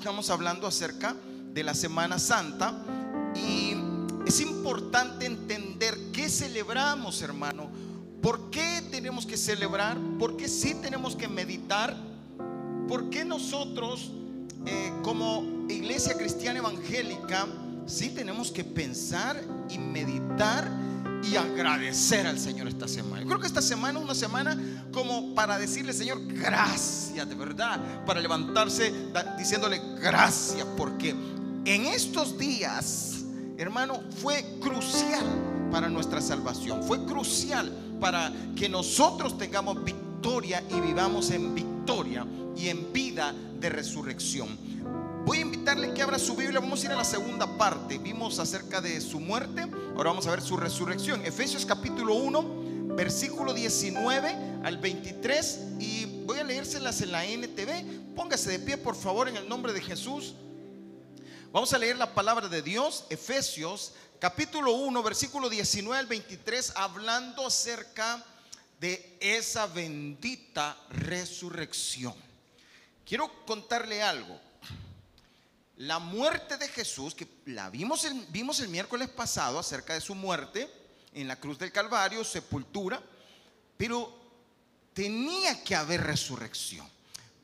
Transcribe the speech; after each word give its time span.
Estamos 0.00 0.30
hablando 0.30 0.66
acerca 0.66 1.14
de 1.52 1.62
la 1.62 1.74
Semana 1.74 2.18
Santa 2.18 2.72
y 3.34 3.74
es 4.26 4.40
importante 4.40 5.26
entender 5.26 5.94
qué 6.10 6.30
celebramos, 6.30 7.20
hermano. 7.20 7.68
¿Por 8.22 8.48
qué 8.48 8.82
tenemos 8.90 9.26
que 9.26 9.36
celebrar? 9.36 9.98
¿Por 10.18 10.38
qué 10.38 10.48
sí 10.48 10.74
tenemos 10.80 11.14
que 11.16 11.28
meditar? 11.28 11.94
¿Por 12.88 13.10
qué 13.10 13.26
nosotros, 13.26 14.10
eh, 14.64 14.90
como 15.02 15.66
iglesia 15.68 16.16
cristiana 16.16 16.60
evangélica, 16.60 17.46
sí 17.84 18.08
tenemos 18.08 18.50
que 18.50 18.64
pensar 18.64 19.38
y 19.68 19.76
meditar 19.76 20.66
y 21.30 21.36
agradecer 21.36 22.26
al 22.26 22.38
Señor 22.38 22.68
esta 22.68 22.88
semana? 22.88 23.20
Yo 23.20 23.28
creo 23.28 23.40
que 23.40 23.48
esta 23.48 23.60
semana 23.60 23.98
es 23.98 24.04
una 24.06 24.14
semana 24.14 24.56
como 24.94 25.34
para 25.34 25.58
decirle, 25.58 25.92
Señor, 25.92 26.26
gracias 26.26 26.99
de 27.14 27.34
verdad, 27.34 28.04
para 28.06 28.20
levantarse 28.20 28.92
diciéndole 29.36 29.80
gracias, 30.00 30.66
porque 30.76 31.10
en 31.64 31.86
estos 31.86 32.38
días, 32.38 33.24
hermano, 33.58 34.00
fue 34.22 34.58
crucial 34.60 35.24
para 35.70 35.88
nuestra 35.88 36.20
salvación, 36.20 36.82
fue 36.84 37.04
crucial 37.04 37.70
para 38.00 38.32
que 38.56 38.68
nosotros 38.68 39.36
tengamos 39.36 39.82
victoria 39.84 40.62
y 40.70 40.80
vivamos 40.80 41.30
en 41.30 41.54
victoria 41.54 42.24
y 42.56 42.68
en 42.68 42.92
vida 42.92 43.34
de 43.58 43.68
resurrección. 43.68 44.48
Voy 45.26 45.38
a 45.38 45.42
invitarle 45.42 45.92
que 45.92 46.02
abra 46.02 46.18
su 46.18 46.34
Biblia. 46.34 46.60
Vamos 46.60 46.82
a 46.82 46.86
ir 46.86 46.92
a 46.92 46.96
la 46.96 47.04
segunda 47.04 47.46
parte. 47.58 47.98
Vimos 47.98 48.38
acerca 48.38 48.80
de 48.80 49.00
su 49.00 49.20
muerte. 49.20 49.62
Ahora 49.94 50.10
vamos 50.10 50.26
a 50.26 50.30
ver 50.30 50.40
su 50.40 50.56
resurrección. 50.56 51.24
Efesios 51.24 51.66
capítulo 51.66 52.14
1, 52.14 52.44
versículo 52.96 53.54
19 53.54 54.36
al 54.62 54.78
23. 54.78 55.60
Y 55.78 56.24
voy 56.24 56.38
a 56.38 56.44
leérselas 56.44 57.00
en 57.00 57.12
la 57.12 57.24
NTV. 57.24 58.14
Póngase 58.14 58.50
de 58.50 58.58
pie, 58.58 58.76
por 58.76 58.96
favor, 58.96 59.28
en 59.28 59.36
el 59.36 59.48
nombre 59.48 59.72
de 59.72 59.80
Jesús. 59.80 60.34
Vamos 61.52 61.72
a 61.72 61.78
leer 61.78 61.96
la 61.96 62.14
palabra 62.14 62.48
de 62.48 62.62
Dios. 62.62 63.04
Efesios 63.10 63.92
capítulo 64.18 64.72
1, 64.72 65.02
versículo 65.02 65.48
19 65.48 65.98
al 65.98 66.06
23. 66.06 66.74
Hablando 66.76 67.46
acerca 67.46 68.24
de 68.80 69.16
esa 69.20 69.66
bendita 69.66 70.76
resurrección. 70.90 72.14
Quiero 73.04 73.44
contarle 73.44 74.02
algo 74.02 74.38
la 75.80 75.98
muerte 75.98 76.58
de 76.58 76.68
Jesús, 76.68 77.14
que 77.14 77.26
la 77.46 77.70
vimos 77.70 78.04
el, 78.04 78.26
vimos 78.26 78.60
el 78.60 78.68
miércoles 78.68 79.08
pasado 79.08 79.58
acerca 79.58 79.94
de 79.94 80.02
su 80.02 80.14
muerte 80.14 80.70
en 81.14 81.28
la 81.28 81.36
cruz 81.36 81.58
del 81.58 81.72
Calvario, 81.72 82.24
sepultura, 82.24 83.02
pero 83.76 84.18
tenía 84.92 85.62
que 85.62 85.74
haber 85.74 86.02
resurrección, 86.02 86.88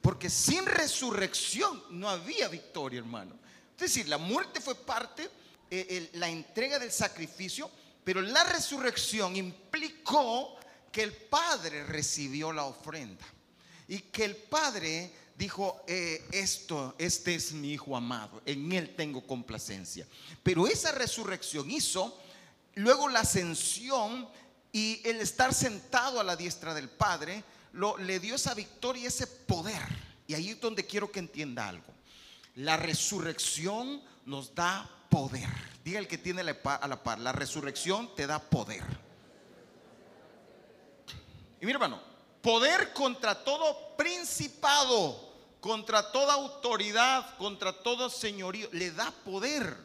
porque 0.00 0.31
sin 0.31 0.67
resurrección 0.67 1.83
no 1.91 2.09
había 2.09 2.48
victoria, 2.48 2.98
hermano. 2.98 3.34
Es 3.75 3.81
decir, 3.81 4.09
la 4.09 4.19
muerte 4.19 4.61
fue 4.61 4.75
parte, 4.75 5.28
eh, 5.70 6.11
la 6.14 6.28
entrega 6.28 6.78
del 6.78 6.92
sacrificio, 6.92 7.70
pero 8.05 8.22
la 8.22 8.44
resurrección 8.44 9.37
implicó 9.37 10.56
que 10.92 11.03
el 11.03 11.12
Padre 11.12 11.84
recibió 11.84 12.53
la 12.53 12.64
ofrenda 12.64 13.25
y 13.89 13.98
que 13.98 14.25
el 14.25 14.37
Padre 14.37 15.12
dijo, 15.37 15.83
eh, 15.87 16.25
esto, 16.33 16.94
este 16.98 17.34
es 17.34 17.53
mi 17.53 17.72
hijo 17.72 17.97
amado, 17.97 18.42
en 18.47 18.72
él 18.72 18.94
tengo 18.97 19.27
complacencia. 19.27 20.06
Pero 20.42 20.67
esa 20.67 20.92
resurrección 20.92 21.70
hizo 21.70 22.19
luego 22.77 23.09
la 23.09 23.21
ascensión 23.21 24.29
y 24.73 25.01
el 25.05 25.21
estar 25.21 25.53
sentado 25.53 26.21
a 26.21 26.25
la 26.25 26.37
diestra 26.37 26.73
del 26.73 26.89
Padre, 26.89 27.45
lo, 27.73 27.99
le 27.99 28.21
dio 28.21 28.37
esa 28.37 28.55
victoria 28.55 29.03
y 29.03 29.07
ese 29.07 29.27
poder. 29.27 29.83
Y 30.27 30.35
ahí 30.35 30.51
es 30.51 30.61
donde 30.61 30.87
quiero 30.87 31.11
que 31.11 31.19
entienda 31.19 31.69
algo. 31.69 31.93
La 32.55 32.77
resurrección 32.77 34.03
nos 34.25 34.55
da 34.55 34.89
poder. 35.11 35.49
Diga 35.85 35.99
el 35.99 36.09
que 36.09 36.19
tiene 36.19 36.41
a 36.41 36.89
la 36.89 37.03
par, 37.03 37.19
la 37.19 37.33
resurrección 37.33 38.15
te 38.15 38.27
da 38.27 38.39
poder. 38.39 38.85
Y 41.61 41.67
mira 41.67 41.77
hermano, 41.77 42.00
poder 42.43 42.93
contra 42.93 43.45
todo 43.45 43.97
principado 43.97 45.27
contra 45.67 46.12
toda 46.12 46.34
autoridad, 46.34 47.37
contra 47.39 47.73
todo 47.73 48.09
señorío, 48.09 48.69
le 48.73 48.93
da 48.93 49.11
poder. 49.25 49.77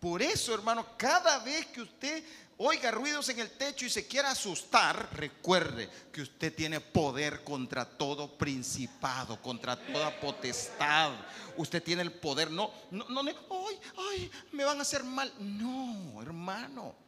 Por 0.00 0.22
eso, 0.22 0.54
hermano, 0.54 0.86
cada 0.96 1.38
vez 1.40 1.66
que 1.66 1.82
usted 1.82 2.24
oiga 2.58 2.90
ruidos 2.90 3.28
en 3.28 3.38
el 3.38 3.50
techo 3.50 3.86
y 3.86 3.90
se 3.90 4.06
quiera 4.06 4.30
asustar, 4.30 5.08
recuerde 5.14 5.88
que 6.12 6.22
usted 6.22 6.54
tiene 6.54 6.80
poder 6.80 7.42
contra 7.42 7.84
todo 7.84 8.36
principado, 8.36 9.40
contra 9.40 9.76
toda 9.76 10.20
potestad. 10.20 11.12
Usted 11.56 11.82
tiene 11.82 12.02
el 12.02 12.12
poder, 12.12 12.50
no, 12.50 12.70
no, 12.90 13.08
no, 13.08 13.20
ay, 13.22 13.80
ay, 13.96 14.30
me 14.52 14.64
van 14.64 14.78
a 14.78 14.82
hacer 14.82 15.02
mal. 15.04 15.32
No, 15.38 16.22
hermano. 16.22 17.07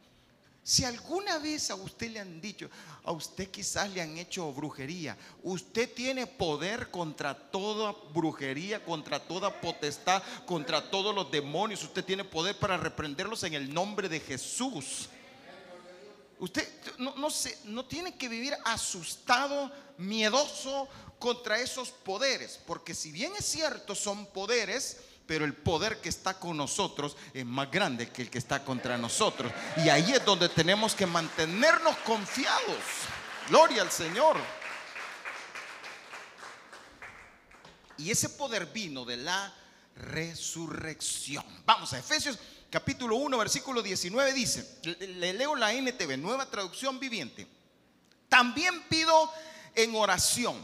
Si 0.71 0.85
alguna 0.85 1.37
vez 1.37 1.69
a 1.69 1.75
usted 1.75 2.11
le 2.11 2.21
han 2.21 2.39
dicho, 2.39 2.69
a 3.03 3.11
usted 3.11 3.51
quizás 3.51 3.89
le 3.89 4.01
han 4.01 4.17
hecho 4.17 4.53
brujería, 4.53 5.17
usted 5.43 5.93
tiene 5.93 6.25
poder 6.25 6.89
contra 6.89 7.37
toda 7.37 7.93
brujería, 8.13 8.81
contra 8.81 9.19
toda 9.19 9.59
potestad, 9.59 10.23
contra 10.45 10.89
todos 10.89 11.13
los 11.13 11.29
demonios, 11.29 11.83
usted 11.83 12.05
tiene 12.05 12.23
poder 12.23 12.57
para 12.57 12.77
reprenderlos 12.77 13.43
en 13.43 13.53
el 13.53 13.73
nombre 13.73 14.07
de 14.07 14.21
Jesús. 14.21 15.09
Usted 16.39 16.65
no, 16.99 17.17
no, 17.17 17.27
no 17.65 17.85
tiene 17.85 18.15
que 18.15 18.29
vivir 18.29 18.53
asustado, 18.63 19.69
miedoso 19.97 20.87
contra 21.19 21.59
esos 21.59 21.89
poderes, 21.89 22.57
porque 22.65 22.95
si 22.95 23.11
bien 23.11 23.33
es 23.37 23.43
cierto, 23.43 23.93
son 23.93 24.25
poderes, 24.27 25.01
pero 25.31 25.45
el 25.45 25.53
poder 25.53 26.01
que 26.01 26.09
está 26.09 26.37
con 26.37 26.57
nosotros 26.57 27.15
es 27.33 27.45
más 27.45 27.71
grande 27.71 28.09
que 28.09 28.23
el 28.23 28.29
que 28.29 28.37
está 28.37 28.65
contra 28.65 28.97
nosotros. 28.97 29.49
Y 29.77 29.87
ahí 29.87 30.11
es 30.11 30.25
donde 30.25 30.49
tenemos 30.49 30.93
que 30.93 31.05
mantenernos 31.05 31.95
confiados. 31.99 32.75
Gloria 33.47 33.81
al 33.81 33.89
Señor. 33.89 34.35
Y 37.97 38.11
ese 38.11 38.27
poder 38.27 38.65
vino 38.65 39.05
de 39.05 39.15
la 39.15 39.55
resurrección. 39.95 41.45
Vamos 41.65 41.93
a 41.93 41.99
Efesios 41.99 42.37
capítulo 42.69 43.15
1, 43.15 43.37
versículo 43.37 43.81
19 43.81 44.33
dice, 44.33 44.79
le 44.83 45.31
leo 45.31 45.55
la 45.55 45.71
NTV, 45.71 46.17
nueva 46.17 46.45
traducción 46.47 46.99
viviente. 46.99 47.47
También 48.27 48.83
pido 48.89 49.31
en 49.75 49.95
oración 49.95 50.57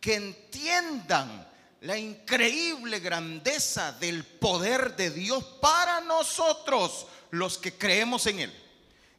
que 0.00 0.16
entiendan 0.16 1.47
la 1.80 1.96
increíble 1.96 2.98
grandeza 3.00 3.92
del 3.92 4.24
poder 4.24 4.96
de 4.96 5.10
Dios 5.10 5.44
para 5.60 6.00
nosotros, 6.00 7.06
los 7.30 7.58
que 7.58 7.72
creemos 7.74 8.26
en 8.26 8.40
Él. 8.40 8.64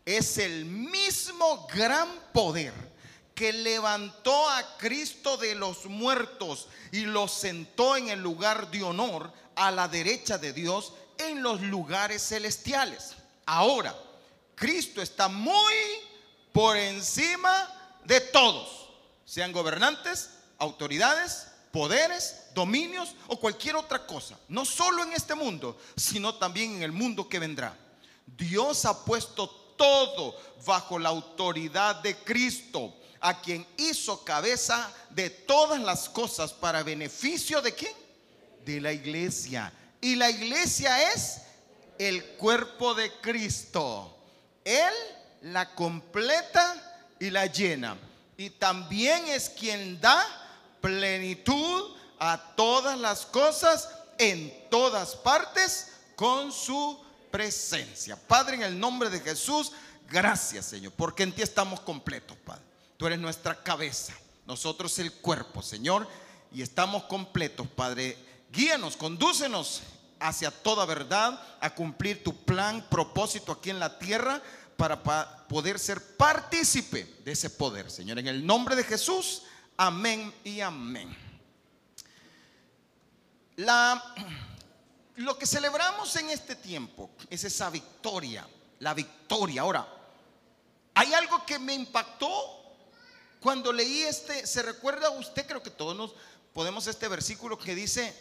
Es 0.05 0.37
el 0.37 0.65
mismo 0.65 1.67
gran 1.73 2.09
poder 2.33 2.73
que 3.33 3.53
levantó 3.53 4.49
a 4.49 4.77
Cristo 4.77 5.37
de 5.37 5.55
los 5.55 5.85
muertos 5.85 6.67
y 6.91 7.01
lo 7.01 7.27
sentó 7.27 7.95
en 7.95 8.09
el 8.09 8.19
lugar 8.19 8.69
de 8.71 8.83
honor 8.83 9.31
a 9.55 9.71
la 9.71 9.87
derecha 9.87 10.37
de 10.37 10.51
Dios 10.51 10.93
en 11.17 11.41
los 11.41 11.61
lugares 11.61 12.21
celestiales. 12.21 13.13
Ahora, 13.45 13.95
Cristo 14.55 15.01
está 15.01 15.29
muy 15.29 15.73
por 16.51 16.75
encima 16.75 17.99
de 18.03 18.19
todos, 18.19 18.89
sean 19.23 19.53
gobernantes, 19.53 20.31
autoridades, 20.57 21.48
poderes, 21.71 22.47
dominios 22.53 23.15
o 23.27 23.39
cualquier 23.39 23.75
otra 23.75 24.05
cosa. 24.05 24.37
No 24.47 24.65
solo 24.65 25.03
en 25.03 25.13
este 25.13 25.35
mundo, 25.35 25.77
sino 25.95 26.35
también 26.35 26.75
en 26.75 26.83
el 26.83 26.91
mundo 26.91 27.27
que 27.27 27.39
vendrá. 27.39 27.75
Dios 28.25 28.85
ha 28.85 29.05
puesto 29.05 29.49
todo 29.77 30.35
bajo 30.65 30.99
la 30.99 31.09
autoridad 31.09 31.97
de 31.97 32.15
Cristo, 32.17 32.95
a 33.21 33.41
quien 33.41 33.65
hizo 33.77 34.23
cabeza 34.23 34.93
de 35.09 35.29
todas 35.29 35.81
las 35.81 36.09
cosas 36.09 36.53
para 36.53 36.83
beneficio 36.83 37.61
de 37.61 37.73
quién? 37.73 37.93
De 38.65 38.79
la 38.79 38.93
iglesia. 38.93 39.73
Y 40.01 40.15
la 40.15 40.29
iglesia 40.29 41.11
es 41.13 41.41
el 41.97 42.23
cuerpo 42.37 42.93
de 42.93 43.11
Cristo. 43.19 44.17
Él 44.63 44.93
la 45.41 45.73
completa 45.75 47.05
y 47.19 47.29
la 47.29 47.45
llena. 47.45 47.97
Y 48.37 48.51
también 48.51 49.27
es 49.27 49.49
quien 49.49 49.99
da 49.99 50.25
plenitud 50.81 51.95
a 52.19 52.55
todas 52.55 52.99
las 52.99 53.25
cosas 53.25 53.89
en 54.17 54.53
todas 54.69 55.15
partes 55.15 55.93
con 56.15 56.51
su 56.51 56.99
presencia. 57.31 58.15
Padre, 58.15 58.55
en 58.55 58.63
el 58.63 58.79
nombre 58.79 59.09
de 59.09 59.21
Jesús, 59.21 59.71
gracias 60.09 60.65
Señor, 60.65 60.93
porque 60.95 61.23
en 61.23 61.33
ti 61.33 61.41
estamos 61.41 61.79
completos, 61.79 62.37
Padre. 62.45 62.63
Tú 62.97 63.07
eres 63.07 63.19
nuestra 63.19 63.63
cabeza, 63.63 64.13
nosotros 64.45 64.99
el 64.99 65.13
cuerpo, 65.13 65.61
Señor, 65.61 66.07
y 66.51 66.61
estamos 66.61 67.03
completos, 67.03 67.67
Padre. 67.67 68.17
Guíanos, 68.51 68.97
condúcenos 68.97 69.81
hacia 70.19 70.51
toda 70.51 70.85
verdad, 70.85 71.41
a 71.61 71.73
cumplir 71.73 72.23
tu 72.23 72.35
plan, 72.43 72.85
propósito 72.89 73.53
aquí 73.53 73.69
en 73.69 73.79
la 73.79 73.97
tierra, 73.99 74.41
para 74.75 75.01
poder 75.47 75.79
ser 75.79 76.17
partícipe 76.17 77.05
de 77.23 77.31
ese 77.31 77.49
poder, 77.49 77.89
Señor. 77.89 78.19
En 78.19 78.27
el 78.27 78.45
nombre 78.45 78.75
de 78.75 78.83
Jesús. 78.83 79.43
Amén 79.81 80.33
y 80.43 80.59
amén. 80.59 81.15
La 83.55 84.13
lo 85.15 85.37
que 85.37 85.45
celebramos 85.45 86.13
en 86.17 86.29
este 86.31 86.57
tiempo 86.57 87.11
es 87.29 87.45
esa 87.45 87.69
victoria, 87.69 88.45
la 88.79 88.93
victoria. 88.93 89.61
Ahora, 89.61 89.87
hay 90.95 91.13
algo 91.13 91.45
que 91.45 91.57
me 91.59 91.73
impactó 91.73 92.29
cuando 93.39 93.71
leí 93.71 94.01
este, 94.01 94.45
se 94.45 94.63
recuerda 94.63 95.11
usted, 95.11 95.47
creo 95.47 95.63
que 95.63 95.71
todos 95.71 95.95
nos 95.95 96.13
podemos 96.53 96.85
este 96.87 97.07
versículo 97.07 97.57
que 97.57 97.73
dice 97.73 98.13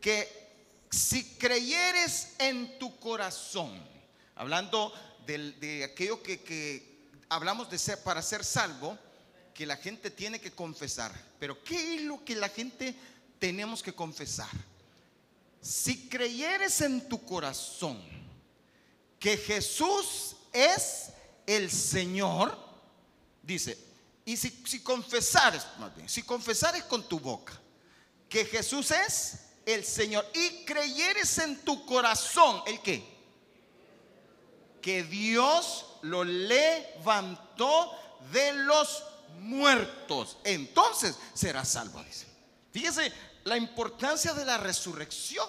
que 0.00 0.50
si 0.90 1.36
creyeres 1.36 2.34
en 2.38 2.80
tu 2.80 2.98
corazón, 2.98 3.80
hablando 4.34 4.92
de, 5.24 5.84
aquello 5.84 6.20
que, 6.20 6.42
que, 6.42 6.98
hablamos 7.28 7.70
de 7.70 7.78
ser 7.78 8.02
para 8.02 8.22
ser 8.22 8.44
salvo, 8.44 8.98
que 9.56 9.64
la 9.64 9.76
gente 9.78 10.10
tiene 10.10 10.38
que 10.38 10.52
confesar. 10.52 11.10
Pero 11.40 11.62
¿qué 11.64 11.96
es 11.96 12.02
lo 12.02 12.22
que 12.22 12.36
la 12.36 12.50
gente 12.50 12.94
tenemos 13.38 13.82
que 13.82 13.94
confesar? 13.94 14.50
Si 15.62 16.08
creyeres 16.08 16.82
en 16.82 17.08
tu 17.08 17.24
corazón 17.24 17.98
que 19.18 19.38
Jesús 19.38 20.36
es 20.52 21.08
el 21.46 21.70
Señor, 21.70 22.56
dice, 23.42 23.78
y 24.26 24.36
si, 24.36 24.50
si 24.66 24.80
confesares, 24.80 25.64
más 25.78 25.96
bien, 25.96 26.06
si 26.06 26.22
confesares 26.22 26.84
con 26.84 27.08
tu 27.08 27.18
boca 27.18 27.58
que 28.28 28.44
Jesús 28.44 28.90
es 28.90 29.38
el 29.64 29.84
Señor 29.84 30.28
y 30.34 30.66
creyeres 30.66 31.38
en 31.38 31.64
tu 31.64 31.86
corazón, 31.86 32.62
¿el 32.66 32.80
qué? 32.82 33.02
Que 34.82 35.02
Dios 35.02 35.86
lo 36.02 36.24
levantó 36.24 37.92
de 38.32 38.52
los 38.52 39.02
muertos. 39.40 40.38
Entonces 40.44 41.16
será 41.34 41.64
salvo, 41.64 42.02
dice. 42.02 42.26
Fíjese 42.72 43.12
la 43.44 43.56
importancia 43.56 44.34
de 44.34 44.44
la 44.44 44.58
resurrección, 44.58 45.48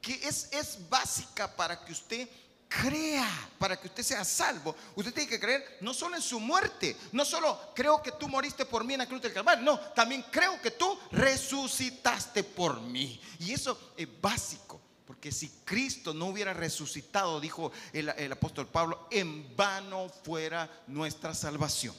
que 0.00 0.14
es, 0.26 0.48
es 0.52 0.88
básica 0.88 1.54
para 1.54 1.84
que 1.84 1.92
usted 1.92 2.28
crea, 2.68 3.50
para 3.58 3.80
que 3.80 3.88
usted 3.88 4.02
sea 4.02 4.24
salvo, 4.24 4.74
usted 4.94 5.14
tiene 5.14 5.30
que 5.30 5.40
creer 5.40 5.78
no 5.80 5.94
solo 5.94 6.16
en 6.16 6.22
su 6.22 6.38
muerte, 6.38 6.96
no 7.12 7.24
solo 7.24 7.72
creo 7.74 8.02
que 8.02 8.12
tú 8.12 8.28
moriste 8.28 8.66
por 8.66 8.84
mí 8.84 8.94
en 8.94 8.98
la 8.98 9.06
cruz 9.06 9.22
del 9.22 9.32
Calvario, 9.32 9.64
no, 9.64 9.78
también 9.78 10.24
creo 10.30 10.60
que 10.60 10.72
tú 10.72 10.98
resucitaste 11.12 12.44
por 12.44 12.80
mí. 12.80 13.20
Y 13.38 13.52
eso 13.52 13.92
es 13.96 14.08
básico, 14.20 14.80
porque 15.06 15.32
si 15.32 15.48
Cristo 15.64 16.12
no 16.12 16.26
hubiera 16.26 16.52
resucitado, 16.52 17.40
dijo 17.40 17.72
el, 17.92 18.10
el 18.10 18.32
apóstol 18.32 18.68
Pablo, 18.68 19.08
en 19.10 19.56
vano 19.56 20.10
fuera 20.22 20.70
nuestra 20.86 21.34
salvación. 21.34 21.94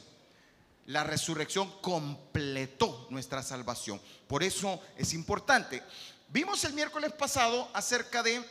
La 0.90 1.04
resurrección 1.04 1.72
completó 1.82 3.06
nuestra 3.12 3.44
salvación. 3.44 4.02
Por 4.28 4.42
eso 4.42 4.82
es 4.98 5.14
importante. 5.14 5.84
Vimos 6.30 6.64
el 6.64 6.74
miércoles 6.74 7.14
pasado 7.14 7.70
acerca 7.74 8.24
de 8.24 8.44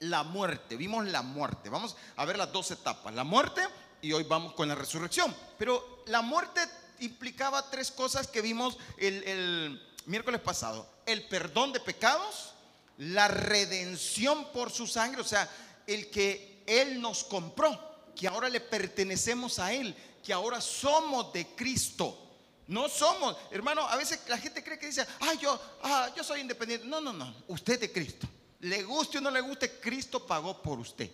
la 0.00 0.24
muerte, 0.24 0.74
vimos 0.74 1.06
la 1.06 1.22
muerte. 1.22 1.68
Vamos 1.68 1.94
a 2.16 2.24
ver 2.24 2.38
las 2.38 2.50
dos 2.50 2.72
etapas, 2.72 3.14
la 3.14 3.22
muerte 3.22 3.62
y 4.02 4.12
hoy 4.12 4.24
vamos 4.24 4.54
con 4.54 4.66
la 4.66 4.74
resurrección. 4.74 5.32
Pero 5.58 6.02
la 6.06 6.22
muerte 6.22 6.60
implicaba 6.98 7.70
tres 7.70 7.92
cosas 7.92 8.26
que 8.26 8.42
vimos 8.42 8.76
el, 8.98 9.80
miércoles 10.06 10.40
pasado. 10.40 10.88
El 11.06 11.22
perdón 11.28 11.72
de 11.72 11.78
pecados, 11.78 12.52
la 12.98 13.28
redención 13.28 14.50
por 14.50 14.72
su 14.72 14.88
sangre, 14.88 15.20
o 15.20 15.24
sea, 15.24 15.48
el 15.86 16.10
que 16.10 16.64
Él 16.66 17.00
nos 17.00 17.22
compró, 17.22 18.10
que 18.16 18.26
ahora 18.26 18.48
le 18.48 18.60
pertenecemos 18.60 19.60
a 19.60 19.72
Él, 19.72 19.94
que 20.22 20.32
ahora 20.32 20.60
somos 20.60 21.32
de 21.32 21.46
Cristo. 21.54 22.26
No 22.66 22.88
somos, 22.88 23.36
hermano, 23.50 23.82
a 23.82 23.96
veces 23.96 24.20
la 24.28 24.38
gente 24.38 24.62
cree 24.62 24.78
que 24.78 24.86
dice, 24.86 25.04
ah, 25.20 25.34
yo, 25.34 25.60
ah, 25.82 26.08
yo 26.16 26.22
soy 26.22 26.40
independiente. 26.40 26.86
No, 26.86 27.00
no, 27.00 27.12
no, 27.12 27.34
usted 27.48 27.80
de 27.80 27.90
Cristo. 27.90 28.28
Le 28.60 28.82
guste 28.84 29.18
o 29.18 29.20
no 29.20 29.30
le 29.30 29.40
guste, 29.40 29.80
Cristo 29.80 30.24
pagó 30.24 30.62
por 30.62 30.78
usted. 30.78 31.10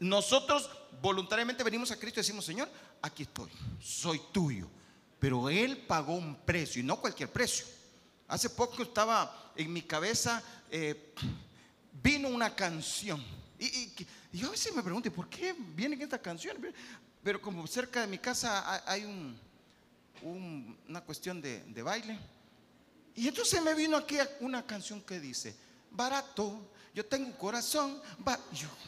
Nosotros 0.00 0.70
voluntariamente 1.02 1.64
venimos 1.64 1.90
a 1.90 1.98
Cristo 1.98 2.20
y 2.20 2.22
decimos, 2.22 2.44
Señor, 2.44 2.68
aquí 3.02 3.24
estoy, 3.24 3.50
soy 3.82 4.20
tuyo. 4.32 4.68
Pero 5.18 5.48
Él 5.50 5.78
pagó 5.78 6.14
un 6.14 6.36
precio 6.36 6.80
y 6.80 6.84
no 6.84 7.00
cualquier 7.00 7.32
precio. 7.32 7.66
Hace 8.28 8.50
poco 8.50 8.82
estaba 8.82 9.52
en 9.56 9.72
mi 9.72 9.82
cabeza, 9.82 10.42
eh, 10.70 11.14
vino 12.02 12.28
una 12.28 12.54
canción. 12.54 13.24
Y, 13.58 13.92
yo 14.32 14.48
a 14.48 14.50
veces 14.50 14.74
me 14.74 14.82
pregunto, 14.82 15.10
¿por 15.10 15.28
qué 15.28 15.54
viene 15.58 16.00
esta 16.00 16.20
canción? 16.20 16.56
Pero 17.22 17.40
como 17.40 17.66
cerca 17.66 18.00
de 18.00 18.06
mi 18.06 18.18
casa 18.18 18.82
hay 18.86 19.04
una 20.22 21.00
cuestión 21.02 21.40
de, 21.40 21.82
baile. 21.82 22.18
Y 23.14 23.28
entonces 23.28 23.60
me 23.62 23.74
vino 23.74 23.96
aquí 23.96 24.16
una 24.40 24.64
canción 24.64 25.00
que 25.02 25.18
dice, 25.18 25.56
barato. 25.90 26.72
Yo 26.94 27.04
tengo 27.06 27.26
un 27.26 27.32
corazón. 27.32 28.00
Yo. 28.52 28.68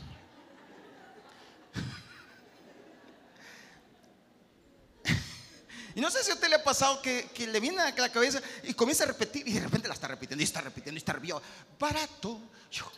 Y 5.93 6.01
no 6.01 6.09
sé 6.09 6.23
si 6.23 6.31
a 6.31 6.35
usted 6.35 6.49
le 6.49 6.55
ha 6.55 6.63
pasado 6.63 7.03
que, 7.03 7.29
le 7.37 7.59
viene 7.59 7.81
a 7.81 7.91
la 7.91 8.13
cabeza 8.13 8.41
y 8.63 8.75
comienza 8.75 9.03
a 9.03 9.09
repetir 9.09 9.47
y 9.49 9.55
de 9.55 9.61
repente 9.61 9.89
la 9.89 9.95
está 9.95 10.07
repitiendo 10.07 10.41
y 10.41 10.45
está 10.45 10.61
repitiendo 10.61 10.97
y 10.97 10.99
está 10.99 11.13
repitiendo. 11.13 11.43
Barato. 11.79 12.41
Yo, 12.71 12.91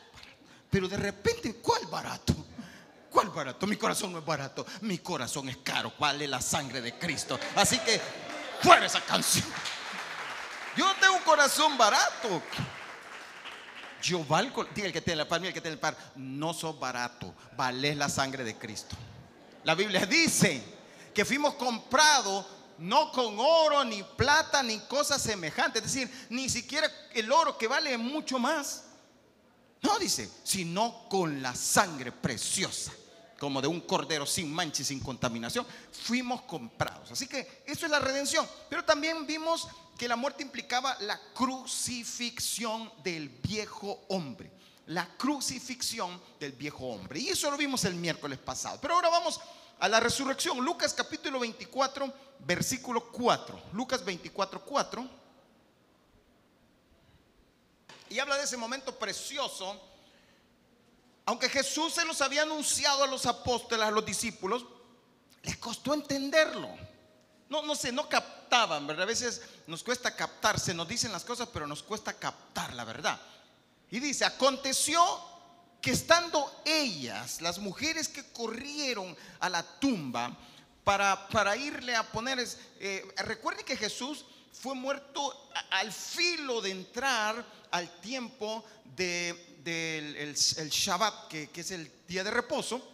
Pero 0.71 0.87
de 0.89 0.99
repente, 0.99 1.55
¿cuál 1.55 1.87
barato? 1.87 2.35
¿Cuál 3.13 3.29
barato? 3.29 3.67
Mi 3.67 3.77
corazón 3.77 4.13
no 4.13 4.19
es 4.19 4.25
barato. 4.25 4.65
Mi 4.81 4.99
corazón 4.99 5.49
es 5.49 5.59
caro. 5.59 5.93
Vale 5.99 6.27
la 6.27 6.41
sangre 6.41 6.81
de 6.81 6.99
Cristo. 6.99 7.39
Así 7.55 7.79
que, 7.81 8.01
fuera 8.63 8.87
esa 8.87 9.01
canción. 9.03 9.47
Yo 10.77 10.87
no 10.87 10.95
tengo 10.97 11.15
un 11.17 11.23
corazón 11.23 11.77
barato. 11.77 12.43
Yo 14.03 14.25
valgo, 14.25 14.65
diga 14.65 14.87
el 14.87 14.93
que 14.93 15.01
tiene 15.01 15.19
la 15.19 15.29
par, 15.29 15.45
el 15.45 15.53
que 15.53 15.61
tiene 15.61 15.75
el 15.75 15.81
par, 15.81 15.97
no 16.17 16.53
sos 16.53 16.77
barato, 16.79 17.33
vale 17.57 17.95
la 17.95 18.09
sangre 18.09 18.43
de 18.43 18.59
Cristo. 18.59 18.97
La 19.63 19.77
Biblia 19.77 20.05
dice 20.07 20.61
que 21.15 21.25
fuimos 21.25 21.55
comprados 21.55 22.47
no 22.79 23.13
con 23.13 23.37
oro, 23.39 23.85
ni 23.85 24.03
plata, 24.03 24.61
ni 24.63 24.81
cosas 24.81 25.23
semejantes. 25.23 25.85
Es 25.85 25.93
decir, 25.93 26.27
ni 26.31 26.49
siquiera 26.49 26.91
el 27.15 27.31
oro 27.31 27.57
que 27.57 27.69
vale 27.69 27.97
mucho 27.97 28.41
más. 28.41 28.85
No 29.83 29.99
dice, 29.99 30.29
sino 30.43 31.09
con 31.09 31.43
la 31.43 31.55
sangre 31.55 32.11
preciosa, 32.11 32.93
como 33.43 33.61
de 33.61 33.67
un 33.67 33.81
cordero 33.81 34.25
sin 34.25 34.55
mancha 34.55 34.83
y 34.83 34.85
sin 34.85 35.01
contaminación, 35.01 35.67
fuimos 35.91 36.43
comprados. 36.43 37.11
Así 37.11 37.27
que 37.27 37.65
eso 37.67 37.87
es 37.87 37.91
la 37.91 37.99
redención. 37.99 38.47
Pero 38.71 38.85
también 38.85 39.27
vimos 39.27 39.67
que 39.99 40.07
la 40.07 40.15
muerte 40.15 40.45
implicaba 40.45 40.97
la 41.01 41.21
crucifixión 41.35 42.93
del 43.03 43.29
viejo 43.29 44.05
hombre. 44.11 44.49
La 44.87 45.09
crucifixión 45.17 46.23
del 46.39 46.53
viejo 46.53 46.87
hombre. 46.87 47.19
Y 47.19 47.31
eso 47.31 47.51
lo 47.51 47.57
vimos 47.57 47.85
el 47.85 47.97
miércoles 47.97 48.39
pasado. 48.39 48.79
Pero 48.81 48.95
ahora 48.95 49.09
vamos 49.09 49.41
a 49.81 49.89
la 49.89 49.99
resurrección. 49.99 50.65
Lucas 50.65 50.95
capítulo 50.95 51.41
24, 51.41 52.15
versículo 52.47 53.11
4. 53.11 53.61
Lucas 53.73 54.05
24, 54.05 54.65
4. 54.65 55.09
Y 58.11 58.21
habla 58.21 58.37
de 58.37 58.45
ese 58.45 58.57
momento 58.57 58.97
precioso. 58.97 59.92
Aunque 61.25 61.49
Jesús 61.49 61.95
se 61.95 62.05
los 62.05 62.21
había 62.21 62.43
anunciado 62.43 63.05
a 63.05 63.07
los 63.07 63.27
apóstoles, 63.27 63.87
a 63.87 63.91
los 63.91 64.05
discípulos, 64.05 64.65
les 65.43 65.57
costó 65.57 65.95
entenderlo. 65.95 66.69
No, 67.49 67.63
no 67.63 67.75
sé, 67.75 67.93
no 67.93 68.09
captaban, 68.09 68.87
¿verdad? 68.87 69.05
A 69.05 69.07
veces 69.07 69.43
nos 69.67 69.83
cuesta 69.83 70.17
captar, 70.17 70.59
se 70.59 70.75
nos 70.75 70.89
dicen 70.89 71.13
las 71.13 71.25
cosas, 71.25 71.49
pero 71.53 71.67
nos 71.67 71.83
cuesta 71.83 72.15
captar 72.15 72.73
la 72.75 72.85
verdad. 72.85 73.21
Y 73.91 74.01
dice, 74.01 74.25
aconteció 74.25 75.03
que 75.81 75.91
estando 75.91 76.63
ellas, 76.65 77.41
las 77.41 77.59
mujeres 77.59 78.09
que 78.09 78.25
corrieron 78.33 79.17
a 79.41 79.49
la 79.49 79.63
tumba 79.63 80.37
para, 80.83 81.29
para 81.29 81.57
irle 81.57 81.95
a 81.95 82.11
poner, 82.11 82.39
eh, 82.81 83.07
recuerden 83.19 83.67
que 83.67 83.77
Jesús 83.77 84.25
fue 84.53 84.75
muerto 84.75 85.51
al 85.71 85.93
filo 85.93 86.61
de 86.61 86.71
entrar 86.71 87.45
al 87.71 88.01
tiempo 88.01 88.65
del 89.63 90.15
de, 90.15 90.23
el, 90.23 90.71
Shabbat, 90.71 91.29
que, 91.29 91.51
que 91.51 91.61
es 91.61 91.71
el 91.71 91.91
día 92.07 92.25
de 92.25 92.31
reposo. 92.31 92.87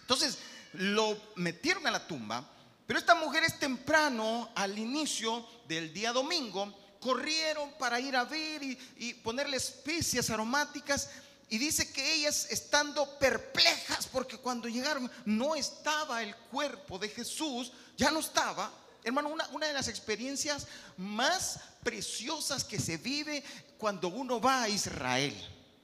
Entonces 0.00 0.38
lo 0.74 1.16
metieron 1.36 1.86
a 1.86 1.90
la 1.90 2.06
tumba 2.06 2.54
pero 2.88 3.00
estas 3.00 3.18
mujeres 3.18 3.58
temprano, 3.58 4.50
al 4.54 4.78
inicio 4.78 5.46
del 5.68 5.92
día 5.92 6.10
domingo, 6.10 6.74
corrieron 6.98 7.70
para 7.78 8.00
ir 8.00 8.16
a 8.16 8.24
ver 8.24 8.62
y, 8.62 9.12
ponerle 9.22 9.58
especias 9.58 10.30
aromáticas. 10.30 11.10
Y 11.50 11.58
dice 11.58 11.92
que 11.92 12.14
ellas 12.14 12.46
estando 12.48 13.18
perplejas 13.18 14.06
porque 14.10 14.38
cuando 14.38 14.68
llegaron 14.68 15.10
no 15.26 15.54
estaba 15.54 16.22
el 16.22 16.34
cuerpo 16.34 16.98
de 16.98 17.10
Jesús, 17.10 17.72
ya 17.98 18.10
no 18.10 18.20
estaba. 18.20 18.72
Hermano, 19.04 19.28
una, 19.28 19.46
una 19.48 19.66
de 19.66 19.74
las 19.74 19.88
experiencias 19.88 20.66
más 20.96 21.60
preciosas 21.82 22.64
que 22.64 22.80
se 22.80 22.96
vive 22.96 23.44
cuando 23.76 24.08
uno 24.08 24.40
va 24.40 24.62
a 24.62 24.68
Israel, 24.70 25.36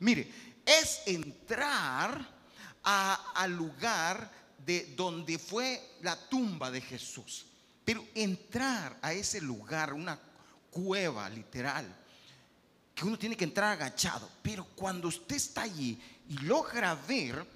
mire, 0.05 0.31
es 0.65 1.03
entrar 1.07 2.35
al 2.83 3.53
lugar 3.57 4.31
de 4.65 4.95
donde 4.95 5.39
fue 5.39 5.97
la 6.03 6.17
tumba 6.29 6.71
de 6.71 6.81
Jesús. 6.81 7.47
Pero 7.85 8.07
entrar 8.15 8.99
a 9.03 9.13
ese 9.13 9.41
lugar, 9.41 9.93
una 9.93 10.19
cueva 10.71 11.29
literal, 11.29 11.87
que 12.95 13.05
uno 13.05 13.19
tiene 13.19 13.37
que 13.37 13.45
entrar 13.45 13.73
agachado. 13.73 14.29
Pero 14.43 14.65
cuando 14.75 15.09
usted 15.09 15.37
está 15.37 15.63
allí 15.63 16.01
y 16.29 16.39
logra 16.39 16.95
ver 16.95 17.47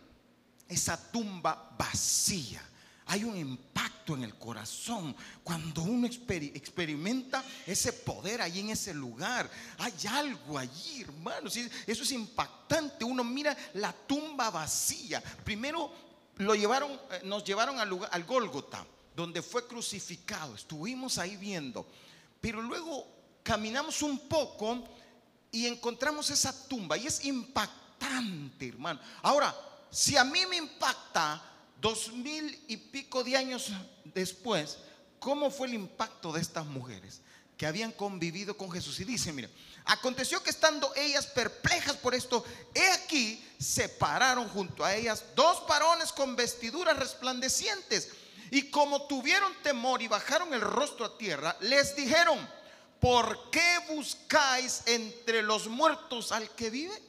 esa 0.68 1.10
tumba 1.10 1.74
vacía, 1.78 2.62
hay 3.08 3.24
un 3.24 3.36
impacto 3.36 4.14
en 4.14 4.22
el 4.22 4.34
corazón 4.34 5.16
cuando 5.42 5.82
uno 5.82 6.06
experimenta 6.06 7.42
ese 7.66 7.92
poder 7.92 8.42
allí 8.42 8.60
en 8.60 8.70
ese 8.70 8.92
lugar. 8.92 9.50
Hay 9.78 9.94
algo 10.08 10.58
allí, 10.58 11.00
hermanos. 11.00 11.56
Eso 11.56 12.02
es 12.02 12.12
impactante. 12.12 13.04
Uno 13.06 13.24
mira 13.24 13.56
la 13.74 13.94
tumba 13.94 14.50
vacía. 14.50 15.22
Primero 15.42 15.90
lo 16.36 16.54
llevaron, 16.54 16.92
eh, 17.10 17.22
nos 17.24 17.44
llevaron 17.44 17.80
al, 17.80 17.88
lugar, 17.88 18.10
al 18.12 18.24
Gólgota, 18.24 18.86
donde 19.16 19.40
fue 19.40 19.66
crucificado. 19.66 20.54
Estuvimos 20.54 21.16
ahí 21.16 21.36
viendo. 21.36 21.86
Pero 22.42 22.60
luego 22.60 23.06
caminamos 23.42 24.02
un 24.02 24.18
poco 24.28 24.86
y 25.50 25.66
encontramos 25.66 26.28
esa 26.28 26.68
tumba. 26.68 26.98
Y 26.98 27.06
es 27.06 27.24
impactante, 27.24 28.68
hermano. 28.68 29.00
Ahora, 29.22 29.54
si 29.90 30.14
a 30.14 30.24
mí 30.24 30.44
me 30.44 30.56
impacta 30.56 31.42
dos 31.80 32.12
mil 32.12 32.62
y 32.68 32.76
pico 32.76 33.24
de 33.24 33.36
años 33.36 33.70
después, 34.04 34.78
¿cómo 35.18 35.50
fue 35.50 35.68
el 35.68 35.74
impacto 35.74 36.32
de 36.32 36.40
estas 36.40 36.66
mujeres 36.66 37.20
que 37.56 37.66
habían 37.66 37.92
convivido 37.92 38.56
con 38.56 38.70
Jesús? 38.70 39.00
Y 39.00 39.04
dice, 39.04 39.32
mira, 39.32 39.48
aconteció 39.84 40.42
que 40.42 40.50
estando 40.50 40.92
ellas 40.94 41.26
perplejas 41.26 41.96
por 41.96 42.14
esto, 42.14 42.44
he 42.74 42.90
aquí 42.92 43.44
se 43.58 43.88
pararon 43.88 44.48
junto 44.48 44.84
a 44.84 44.94
ellas 44.94 45.24
dos 45.34 45.66
varones 45.66 46.12
con 46.12 46.36
vestiduras 46.36 46.96
resplandecientes. 46.96 48.10
Y 48.50 48.70
como 48.70 49.02
tuvieron 49.02 49.52
temor 49.62 50.00
y 50.00 50.08
bajaron 50.08 50.54
el 50.54 50.60
rostro 50.60 51.04
a 51.04 51.18
tierra, 51.18 51.56
les 51.60 51.94
dijeron, 51.94 52.38
¿por 52.98 53.50
qué 53.50 53.78
buscáis 53.90 54.82
entre 54.86 55.42
los 55.42 55.68
muertos 55.68 56.32
al 56.32 56.48
que 56.54 56.70
vive? 56.70 57.07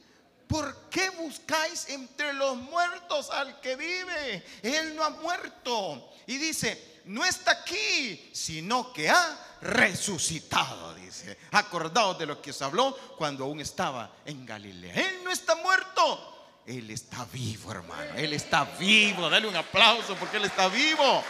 ¿Por 0.50 0.88
qué 0.90 1.10
buscáis 1.10 1.88
entre 1.90 2.32
los 2.32 2.56
muertos 2.56 3.30
al 3.30 3.60
que 3.60 3.76
vive? 3.76 4.44
Él 4.62 4.96
no 4.96 5.04
ha 5.04 5.10
muerto. 5.10 6.10
Y 6.26 6.38
dice, 6.38 7.02
no 7.04 7.24
está 7.24 7.52
aquí, 7.52 8.30
sino 8.32 8.92
que 8.92 9.08
ha 9.08 9.38
resucitado, 9.60 10.92
dice. 10.96 11.38
Acordaos 11.52 12.18
de 12.18 12.26
lo 12.26 12.42
que 12.42 12.50
os 12.50 12.60
habló 12.62 12.96
cuando 13.16 13.44
aún 13.44 13.60
estaba 13.60 14.10
en 14.24 14.44
Galilea. 14.44 14.92
Él 14.92 15.20
no 15.22 15.30
está 15.30 15.54
muerto. 15.54 16.58
Él 16.66 16.90
está 16.90 17.24
vivo, 17.26 17.70
hermano. 17.70 18.14
Él 18.16 18.32
está 18.32 18.64
vivo. 18.64 19.30
Dale 19.30 19.46
un 19.46 19.54
aplauso 19.54 20.16
porque 20.16 20.38
Él 20.38 20.46
está 20.46 20.66
vivo. 20.66 21.22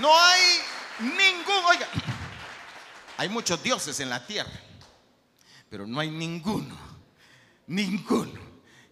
No 0.00 0.12
hay 0.18 0.58
ningún, 0.98 1.64
oiga, 1.66 1.86
hay 3.16 3.28
muchos 3.28 3.62
dioses 3.62 4.00
en 4.00 4.10
la 4.10 4.26
tierra, 4.26 4.60
pero 5.70 5.86
no 5.86 6.00
hay 6.00 6.10
ninguno 6.10 6.91
ninguno 7.66 8.40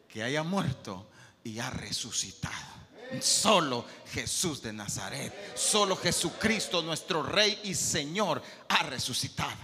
que 0.08 0.22
haya 0.22 0.42
muerto 0.42 1.10
y 1.44 1.58
ha 1.58 1.70
resucitado. 1.70 2.80
Solo 3.20 3.84
Jesús 4.12 4.62
de 4.62 4.72
Nazaret, 4.72 5.56
solo 5.56 5.96
Jesucristo 5.96 6.80
nuestro 6.80 7.22
Rey 7.22 7.60
y 7.64 7.74
Señor 7.74 8.40
ha 8.68 8.84
resucitado. 8.84 9.56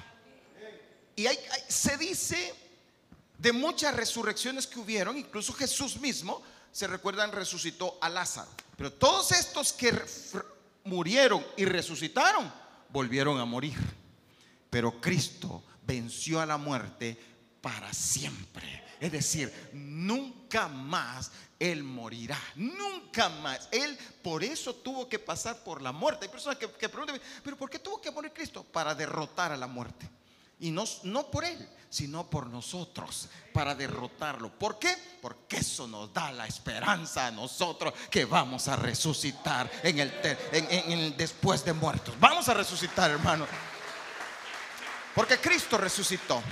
Y 1.14 1.26
se 1.68 1.96
dice 1.96 2.54
de 3.38 3.52
muchas 3.52 3.94
resurrecciones 3.94 4.66
que 4.66 4.80
hubieron, 4.80 5.16
incluso 5.16 5.52
Jesús 5.52 5.98
mismo, 5.98 6.42
se 6.72 6.86
recuerdan, 6.86 7.32
resucitó 7.32 7.96
a 8.00 8.08
Lázaro. 8.08 8.50
Pero 8.76 8.92
todos 8.92 9.32
estos 9.32 9.72
que 9.72 9.92
murieron 10.84 11.44
y 11.56 11.64
resucitaron, 11.64 12.52
volvieron 12.90 13.40
a 13.40 13.44
morir. 13.44 13.78
Pero 14.68 15.00
Cristo 15.00 15.62
venció 15.86 16.40
a 16.40 16.46
la 16.46 16.56
muerte 16.56 17.18
para 17.60 17.92
siempre. 17.94 18.85
Es 19.00 19.12
decir, 19.12 19.52
nunca 19.72 20.68
más 20.68 21.30
Él 21.58 21.82
morirá. 21.82 22.38
Nunca 22.54 23.28
más. 23.28 23.68
Él 23.70 23.96
por 24.22 24.42
eso 24.42 24.74
tuvo 24.74 25.08
que 25.08 25.18
pasar 25.18 25.62
por 25.62 25.82
la 25.82 25.92
muerte. 25.92 26.26
Hay 26.26 26.30
personas 26.30 26.58
que, 26.58 26.68
preguntan, 26.88 27.20
pero 27.42 27.56
¿por 27.56 27.70
qué 27.70 27.78
tuvo 27.78 28.00
que 28.00 28.10
morir 28.10 28.32
Cristo? 28.32 28.64
Para 28.64 28.94
derrotar 28.94 29.52
a 29.52 29.56
la 29.56 29.66
muerte. 29.66 30.08
Y 30.58 30.70
no, 30.70 30.84
no 31.02 31.30
por 31.30 31.44
Él, 31.44 31.68
sino 31.90 32.28
por 32.30 32.46
nosotros, 32.46 33.28
para 33.52 33.74
derrotarlo. 33.74 34.50
¿Por 34.58 34.78
qué? 34.78 34.96
Porque 35.20 35.58
eso 35.58 35.86
nos 35.86 36.12
da 36.12 36.32
la 36.32 36.46
esperanza 36.46 37.26
a 37.26 37.30
nosotros 37.30 37.92
que 38.10 38.24
vamos 38.24 38.66
a 38.68 38.76
resucitar 38.76 39.70
en 39.82 39.98
el, 39.98 41.16
después 41.16 41.64
de 41.64 41.74
muertos. 41.74 42.14
Vamos 42.18 42.48
a 42.48 42.54
resucitar, 42.54 43.10
hermano. 43.10 43.46
Porque 45.14 45.38
Cristo 45.38 45.76
resucitó. 45.78 46.42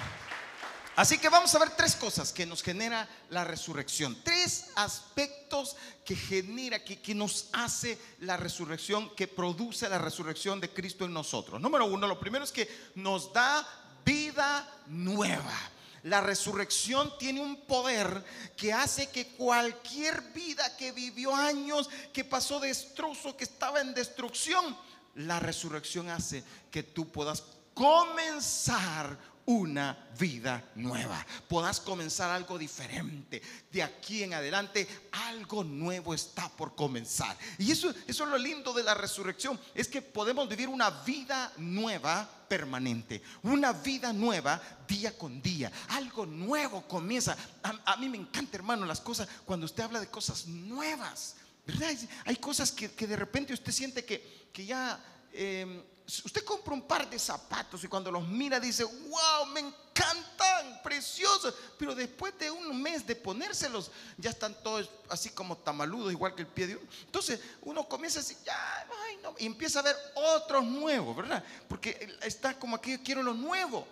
Así 0.96 1.18
que 1.18 1.28
vamos 1.28 1.52
a 1.54 1.58
ver 1.58 1.70
tres 1.70 1.96
cosas 1.96 2.32
que 2.32 2.46
nos 2.46 2.62
genera 2.62 3.08
la 3.30 3.42
resurrección. 3.42 4.16
Tres 4.22 4.66
aspectos 4.76 5.76
que 6.04 6.14
genera, 6.14 6.84
que, 6.84 7.00
que, 7.00 7.14
nos 7.14 7.48
hace 7.52 7.98
la 8.20 8.36
resurrección, 8.36 9.10
que 9.16 9.26
produce 9.26 9.88
la 9.88 9.98
resurrección 9.98 10.60
de 10.60 10.70
Cristo 10.70 11.04
en 11.04 11.12
nosotros. 11.12 11.60
Número 11.60 11.84
uno, 11.86 12.06
lo 12.06 12.20
primero 12.20 12.44
es 12.44 12.52
que 12.52 12.68
nos 12.94 13.32
da 13.32 13.66
vida 14.04 14.68
nueva. 14.86 15.58
La 16.04 16.20
resurrección 16.20 17.12
tiene 17.18 17.40
un 17.40 17.62
poder 17.62 18.24
que 18.56 18.72
hace 18.72 19.08
que 19.08 19.28
cualquier 19.28 20.20
vida 20.32 20.76
que 20.76 20.92
vivió 20.92 21.34
años, 21.34 21.90
que 22.12 22.24
pasó 22.24 22.60
destrozo, 22.60 23.36
que 23.36 23.44
estaba 23.44 23.80
en 23.80 23.94
destrucción, 23.94 24.76
la 25.16 25.40
resurrección 25.40 26.10
hace 26.10 26.44
que 26.70 26.82
tú 26.82 27.10
puedas 27.10 27.42
comenzar 27.72 29.18
una 29.46 30.08
vida 30.18 30.70
nueva. 30.76 31.24
Puedas 31.48 31.80
comenzar 31.80 32.30
algo 32.30 32.58
diferente. 32.58 33.42
De 33.70 33.82
aquí 33.82 34.22
en 34.22 34.34
adelante 34.34 34.86
algo 35.12 35.64
nuevo 35.64 36.14
está 36.14 36.48
por 36.48 36.74
comenzar. 36.74 37.36
Y 37.58 37.70
eso, 37.70 37.92
eso 38.06 38.24
es 38.24 38.30
lo 38.30 38.38
lindo 38.38 38.72
de 38.72 38.82
la 38.82 38.94
resurrección. 38.94 39.60
Es 39.74 39.88
que 39.88 40.02
podemos 40.02 40.48
vivir 40.48 40.68
una 40.68 40.90
vida 40.90 41.52
nueva 41.58 42.28
permanente. 42.48 43.22
Una 43.42 43.72
vida 43.72 44.12
nueva 44.12 44.60
día 44.88 45.16
con 45.16 45.42
día. 45.42 45.70
Algo 45.88 46.24
nuevo 46.26 46.82
comienza. 46.86 47.36
A, 47.62 47.96
mí 47.96 48.08
me 48.08 48.18
encanta, 48.18 48.56
hermano, 48.56 48.86
las 48.86 49.00
cosas 49.00 49.28
cuando 49.44 49.66
usted 49.66 49.82
habla 49.82 50.00
de 50.00 50.08
cosas 50.08 50.46
nuevas. 50.46 51.36
¿Verdad? 51.66 51.94
Hay 52.26 52.36
cosas 52.36 52.72
que, 52.72 52.88
de 52.88 53.16
repente 53.16 53.52
usted 53.52 53.72
siente 53.72 54.04
que, 54.04 54.48
que 54.52 54.64
ya... 54.64 55.02
Em, 55.32 55.82
usted 56.06 56.44
compra 56.44 56.75
un 56.75 56.82
par 56.82 57.08
de 57.08 57.18
zapatos 57.18 57.82
y 57.82 57.88
cuando 57.88 58.11
los 58.11 58.26
mira 58.26 58.61
dice, 58.61 58.84
wow, 58.84 59.46
me 59.52 59.61
encantan, 59.61 60.82
preciosos, 60.82 61.54
pero 61.78 61.94
después 61.94 62.38
de 62.38 62.50
un 62.50 62.80
mes 62.80 63.06
de 63.06 63.16
ponérselos 63.16 63.90
ya 64.18 64.30
están 64.30 64.54
todos 64.62 64.90
así 65.08 65.30
como 65.30 65.56
tamaludos, 65.56 66.12
igual 66.12 66.34
que 66.34 66.42
el 66.42 66.49
pie 66.49 66.66
de 66.66 66.76
uno. 66.76 66.87
Entonces 67.06 67.40
uno 67.62 67.88
comienza 67.88 68.18
a 68.18 68.23
decir, 68.23 68.37
ya, 68.44 68.87
ay, 69.06 69.18
no, 69.23 69.34
y 69.38 69.46
empieza 69.46 69.80
a 69.80 69.82
ver 69.82 69.96
otros 70.14 70.64
nuevos, 70.64 71.16
¿verdad? 71.16 71.42
Porque 71.68 72.16
está 72.23 72.58
como 72.58 72.76
aquí, 72.76 72.99
quiero 72.99 73.23
lo 73.23 73.32
nuevo. 73.32 73.87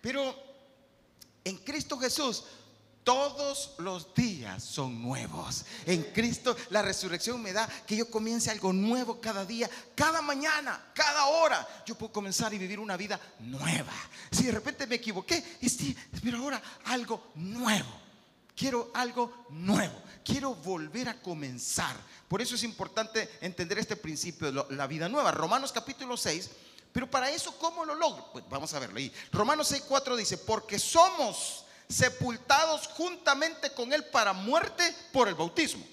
Pero 0.00 0.34
en 1.42 1.56
Cristo 1.58 1.98
Jesús 1.98 2.44
todos 3.06 3.70
los 3.78 4.12
días 4.16 4.64
son 4.64 5.00
nuevos. 5.00 5.64
En 5.86 6.02
Cristo 6.12 6.56
la 6.70 6.82
resurrección 6.82 7.40
me 7.40 7.52
da 7.52 7.68
que 7.86 7.96
yo 7.96 8.10
comience 8.10 8.50
algo 8.50 8.72
nuevo 8.72 9.20
cada 9.20 9.44
día, 9.44 9.70
cada 9.94 10.20
mañana, 10.20 10.90
cada 10.92 11.26
hora. 11.26 11.84
Yo 11.86 11.94
puedo 11.94 12.12
comenzar 12.12 12.52
y 12.52 12.58
vivir 12.58 12.80
una 12.80 12.96
vida 12.96 13.20
nueva. 13.38 13.92
Si 14.32 14.42
de 14.42 14.50
repente 14.50 14.88
me 14.88 14.96
equivoqué, 14.96 15.44
pero 16.20 16.38
ahora 16.38 16.60
algo 16.86 17.30
nuevo. 17.36 17.88
Quiero 18.56 18.90
algo 18.92 19.46
nuevo. 19.50 20.02
Quiero 20.24 20.56
volver 20.56 21.08
a 21.08 21.22
comenzar. 21.22 21.94
Por 22.26 22.42
eso 22.42 22.56
es 22.56 22.64
importante 22.64 23.38
entender 23.40 23.78
este 23.78 23.94
principio 23.94 24.50
de 24.50 24.74
la 24.74 24.88
vida 24.88 25.08
nueva. 25.08 25.30
Romanos 25.30 25.70
capítulo 25.70 26.16
6. 26.16 26.50
Pero 26.92 27.08
para 27.08 27.30
eso, 27.30 27.56
¿cómo 27.58 27.84
lo 27.84 27.94
logro? 27.94 28.32
Pues 28.32 28.44
vamos 28.50 28.74
a 28.74 28.80
verlo 28.80 28.98
ahí. 28.98 29.12
Romanos 29.30 29.68
6, 29.68 29.84
4 29.86 30.16
dice, 30.16 30.38
porque 30.38 30.80
somos 30.80 31.65
sepultados 31.88 32.88
juntamente 32.88 33.72
con 33.72 33.92
Él 33.92 34.04
para 34.04 34.32
muerte 34.32 34.94
por 35.12 35.28
el 35.28 35.34
bautismo, 35.34 35.84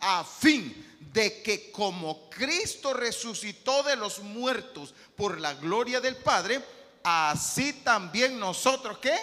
a 0.00 0.24
fin 0.24 0.98
de 1.12 1.42
que 1.42 1.70
como 1.70 2.30
Cristo 2.30 2.94
resucitó 2.94 3.82
de 3.82 3.96
los 3.96 4.20
muertos 4.20 4.94
por 5.16 5.40
la 5.40 5.54
gloria 5.54 6.00
del 6.00 6.16
Padre, 6.16 6.64
así 7.02 7.72
también 7.84 8.38
nosotros, 8.38 8.98
¿qué? 8.98 9.16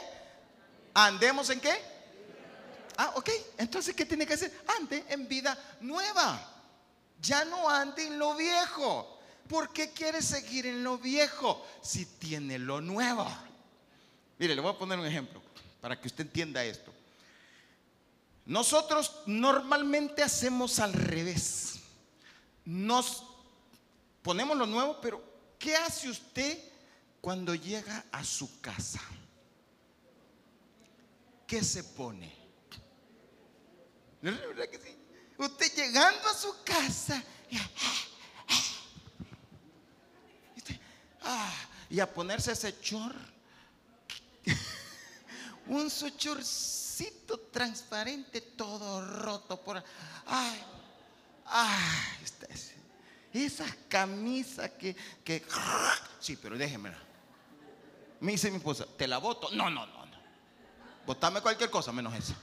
¿Andemos 0.94 1.50
en 1.50 1.60
qué? 1.60 1.82
Ah, 2.98 3.14
ok. 3.16 3.30
Entonces, 3.58 3.96
¿qué 3.96 4.06
tiene 4.06 4.28
que 4.28 4.34
hacer? 4.34 4.52
Ande 4.78 5.06
en 5.08 5.28
vida 5.28 5.58
nueva. 5.80 6.38
Ya 7.22 7.46
no 7.46 7.70
ande 7.70 8.06
en 8.06 8.20
lo 8.20 8.36
viejo. 8.36 9.20
¿Por 9.48 9.72
qué 9.72 9.92
quiere 9.92 10.22
seguir 10.22 10.68
en 10.68 10.84
lo 10.84 10.98
viejo 10.98 11.66
si 11.82 12.06
tiene 12.06 12.60
lo 12.60 12.82
nuevo? 12.82 13.26
Mire, 14.38 14.54
le 14.54 14.62
voy 14.62 14.72
a 14.72 14.78
poner 14.78 15.00
un 15.00 15.06
ejemplo 15.06 15.42
para 15.82 16.00
que 16.00 16.08
usted 16.08 16.26
entienda 16.26 16.64
esto. 16.64 16.94
Nosotros 18.46 19.22
normalmente 19.26 20.24
hacemos 20.24 20.80
al 20.80 20.94
revés. 20.94 21.80
Nos 22.66 23.24
ponemos 24.22 24.58
lo 24.58 24.66
nuevo, 24.66 25.00
pero 25.02 25.24
¿qué 25.58 25.76
hace 25.76 26.10
usted 26.10 26.60
cuando 27.22 27.54
llega 27.54 28.06
a 28.12 28.24
su 28.24 28.60
casa? 28.62 29.02
¿qué 31.50 31.64
se 31.64 31.84
pone? 31.84 32.32
¿Verdad 34.22 34.70
que 34.70 34.78
sí? 34.78 34.96
Usted 35.36 35.74
llegando 35.76 36.30
a 36.30 36.34
su 36.34 36.64
casa 36.64 37.24
ah, 41.24 41.54
y 41.90 42.00
a 42.00 42.14
ponerse 42.14 42.52
ese 42.52 42.80
chor, 42.82 43.16
un 45.70 45.90
su 45.90 46.10
chorcito 46.12 47.40
transparente 47.52 48.42
todo 48.42 49.06
roto 49.06 49.62
por... 49.62 49.82
Ay, 50.26 50.60
ay, 51.46 52.26
esa 53.34 53.66
camisa 53.88 54.70
que, 54.70 54.96
que... 55.24 55.44
Sí, 56.20 56.38
pero 56.42 56.58
déjemela. 56.58 56.98
Me 58.20 58.34
dice 58.34 58.50
mi 58.50 58.58
esposa, 58.58 58.86
¿te 58.98 59.08
la 59.08 59.20
voto? 59.20 59.50
No, 59.54 59.70
no, 59.70 59.86
no, 59.86 60.06
no. 60.06 60.18
Votame 61.06 61.42
cualquier 61.42 61.70
cosa 61.70 61.92
menos 61.92 62.14
esa. 62.16 62.36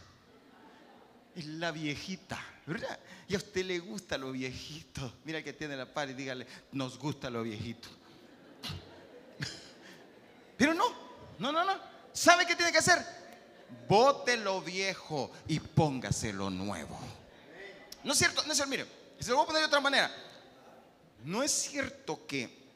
Es 1.35 1.45
la 1.45 1.71
viejita, 1.71 2.42
¿verdad? 2.64 2.99
Y 3.28 3.35
a 3.35 3.38
usted 3.38 3.64
le 3.64 3.80
gusta 3.80 4.16
lo 4.16 4.33
viejito. 4.33 5.12
Mira 5.25 5.42
que 5.42 5.52
tiene 5.52 5.76
la 5.76 5.92
par 5.92 6.09
y 6.09 6.14
dígale, 6.14 6.47
nos 6.73 6.99
gusta 6.99 7.28
lo 7.28 7.42
viejito. 7.42 7.88
Pero 10.56 10.73
no, 10.73 10.85
no, 11.38 11.52
no, 11.52 11.64
no. 11.64 11.96
¿Sabe 12.16 12.46
qué 12.46 12.56
tiene 12.56 12.73
que 12.73 12.78
hacer? 12.78 13.04
Bote 13.87 14.38
lo 14.38 14.62
viejo 14.62 15.30
y 15.46 15.61
póngase 15.61 16.32
lo 16.32 16.49
nuevo. 16.49 16.99
No 18.04 18.12
es 18.12 18.18
cierto, 18.18 18.42
no 18.46 18.52
es 18.52 18.56
cierto, 18.56 18.70
mire, 18.70 18.87
se 19.20 19.28
lo 19.30 19.37
voy 19.37 19.44
a 19.44 19.46
poner 19.49 19.61
de 19.61 19.66
otra 19.66 19.80
manera. 19.80 20.11
No 21.25 21.42
es 21.42 21.52
cierto 21.52 22.26
que 22.26 22.70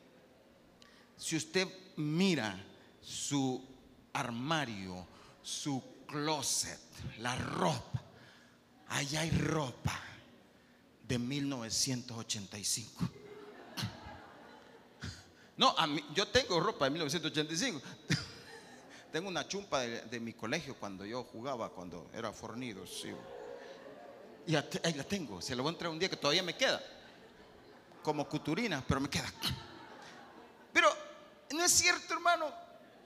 si 1.16 1.37
usted 1.37 1.66
mira 1.97 2.62
su 3.00 3.66
armario, 4.12 5.06
su 5.42 5.82
closet, 6.06 6.78
la 7.20 7.35
ropa, 7.35 8.02
allá 8.88 9.23
hay 9.23 9.30
ropa 9.30 9.99
de 11.09 11.18
1985. 11.18 13.09
No, 15.56 15.75
a 15.76 15.87
mí, 15.87 16.02
yo 16.14 16.26
tengo 16.26 16.59
ropa 16.59 16.87
de 16.87 16.92
1985. 16.92 17.82
Tengo 19.11 19.29
una 19.29 19.47
chumpa 19.47 19.81
de, 19.81 20.21
mi 20.21 20.33
colegio 20.33 20.76
cuando 20.76 21.05
yo 21.05 21.25
jugaba, 21.25 21.71
cuando 21.71 22.11
era 22.14 22.33
fornido. 22.33 22.87
Sí. 22.87 23.12
Y 24.47 24.55
ahí 24.55 24.95
la 24.95 25.05
tengo. 25.05 25.43
Se 25.43 25.55
la 25.55 25.62
voy 25.62 25.71
a 25.71 25.73
entrar 25.73 25.90
un 25.90 25.99
día 25.99 26.09
que 26.09 26.17
todavía 26.17 26.43
me 26.43 26.57
queda. 26.57 26.83
Como 28.02 28.29
cuturina, 28.29 28.85
pero 28.87 29.00
me 29.00 29.11
queda. 29.11 29.31
Pero 30.73 30.88
no 31.50 31.64
es 31.64 31.73
cierto, 31.73 32.14
hermano, 32.14 32.47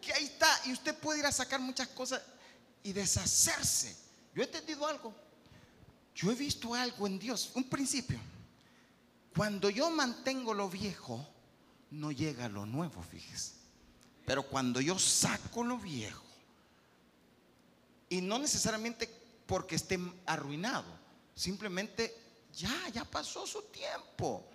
que 0.00 0.12
ahí 0.12 0.24
está. 0.24 0.48
Y 0.66 0.72
usted 0.72 0.94
puede 0.96 1.20
ir 1.20 1.26
a 1.26 1.32
sacar 1.32 1.60
muchas 1.60 1.88
cosas 1.88 2.22
y 2.82 2.92
deshacerse. 2.92 3.96
Yo 4.34 4.42
he 4.42 4.46
entendido 4.46 4.86
algo. 4.86 5.14
Yo 6.14 6.30
he 6.30 6.34
visto 6.34 6.74
algo 6.74 7.06
en 7.06 7.18
Dios, 7.18 7.50
un 7.54 7.64
principio. 7.64 8.18
Cuando 9.34 9.68
yo 9.68 9.90
mantengo 9.90 10.54
lo 10.54 10.68
viejo, 10.68 11.26
no 11.90 12.12
llega 12.12 12.48
lo 12.48 12.66
nuevo, 12.66 13.02
fíjese. 13.02 13.63
Pero 14.24 14.42
cuando 14.42 14.80
yo 14.80 14.98
saco 14.98 15.62
lo 15.62 15.78
viejo, 15.78 16.24
y 18.08 18.20
no 18.20 18.38
necesariamente 18.38 19.08
porque 19.46 19.76
esté 19.76 19.98
arruinado, 20.26 20.86
simplemente 21.34 22.16
ya, 22.52 22.88
ya 22.92 23.04
pasó 23.04 23.46
su 23.46 23.62
tiempo. 23.62 24.48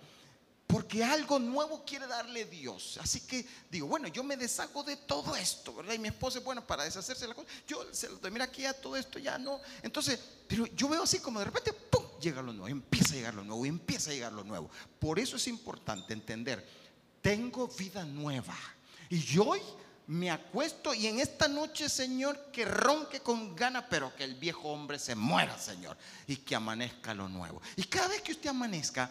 Porque 0.66 1.02
algo 1.02 1.40
nuevo 1.40 1.84
quiere 1.84 2.06
darle 2.06 2.44
Dios. 2.44 2.96
Así 3.02 3.22
que 3.22 3.44
digo, 3.68 3.88
bueno, 3.88 4.06
yo 4.06 4.22
me 4.22 4.36
deshago 4.36 4.84
de 4.84 4.96
todo 4.96 5.34
esto, 5.34 5.74
¿verdad? 5.74 5.94
Y 5.94 5.98
mi 5.98 6.08
esposa 6.08 6.38
es 6.38 6.44
buena 6.44 6.64
para 6.64 6.84
deshacerse 6.84 7.22
de 7.22 7.28
la 7.28 7.34
cosa. 7.34 7.48
Yo 7.66 7.92
se 7.92 8.08
lo 8.08 8.18
mira 8.30 8.44
aquí 8.44 8.64
a 8.64 8.72
todo 8.72 8.96
esto, 8.96 9.18
ya 9.18 9.36
no. 9.36 9.60
Entonces, 9.82 10.20
pero 10.46 10.66
yo 10.66 10.88
veo 10.88 11.02
así 11.02 11.18
como 11.18 11.40
de 11.40 11.46
repente, 11.46 11.72
¡pum! 11.72 12.04
Llega 12.20 12.40
lo 12.40 12.52
nuevo, 12.52 12.68
empieza 12.68 13.14
a 13.14 13.16
llegar 13.16 13.34
lo 13.34 13.42
nuevo, 13.42 13.66
empieza 13.66 14.10
a 14.10 14.14
llegar 14.14 14.32
lo 14.32 14.44
nuevo. 14.44 14.70
Por 15.00 15.18
eso 15.18 15.36
es 15.36 15.48
importante 15.48 16.12
entender, 16.12 16.64
tengo 17.20 17.66
vida 17.66 18.04
nueva. 18.04 18.56
Y 19.10 19.18
yo 19.18 19.44
hoy 19.44 19.60
me 20.06 20.30
acuesto 20.30 20.94
y 20.94 21.06
en 21.08 21.18
esta 21.18 21.48
noche, 21.48 21.88
Señor, 21.88 22.50
que 22.52 22.64
ronque 22.64 23.20
con 23.20 23.54
gana, 23.54 23.88
pero 23.88 24.14
que 24.16 24.24
el 24.24 24.36
viejo 24.36 24.68
hombre 24.68 24.98
se 24.98 25.14
muera, 25.14 25.58
Señor, 25.58 25.96
y 26.26 26.36
que 26.36 26.54
amanezca 26.54 27.12
lo 27.12 27.28
nuevo. 27.28 27.60
Y 27.76 27.84
cada 27.84 28.08
vez 28.08 28.22
que 28.22 28.32
usted 28.32 28.50
amanezca, 28.50 29.10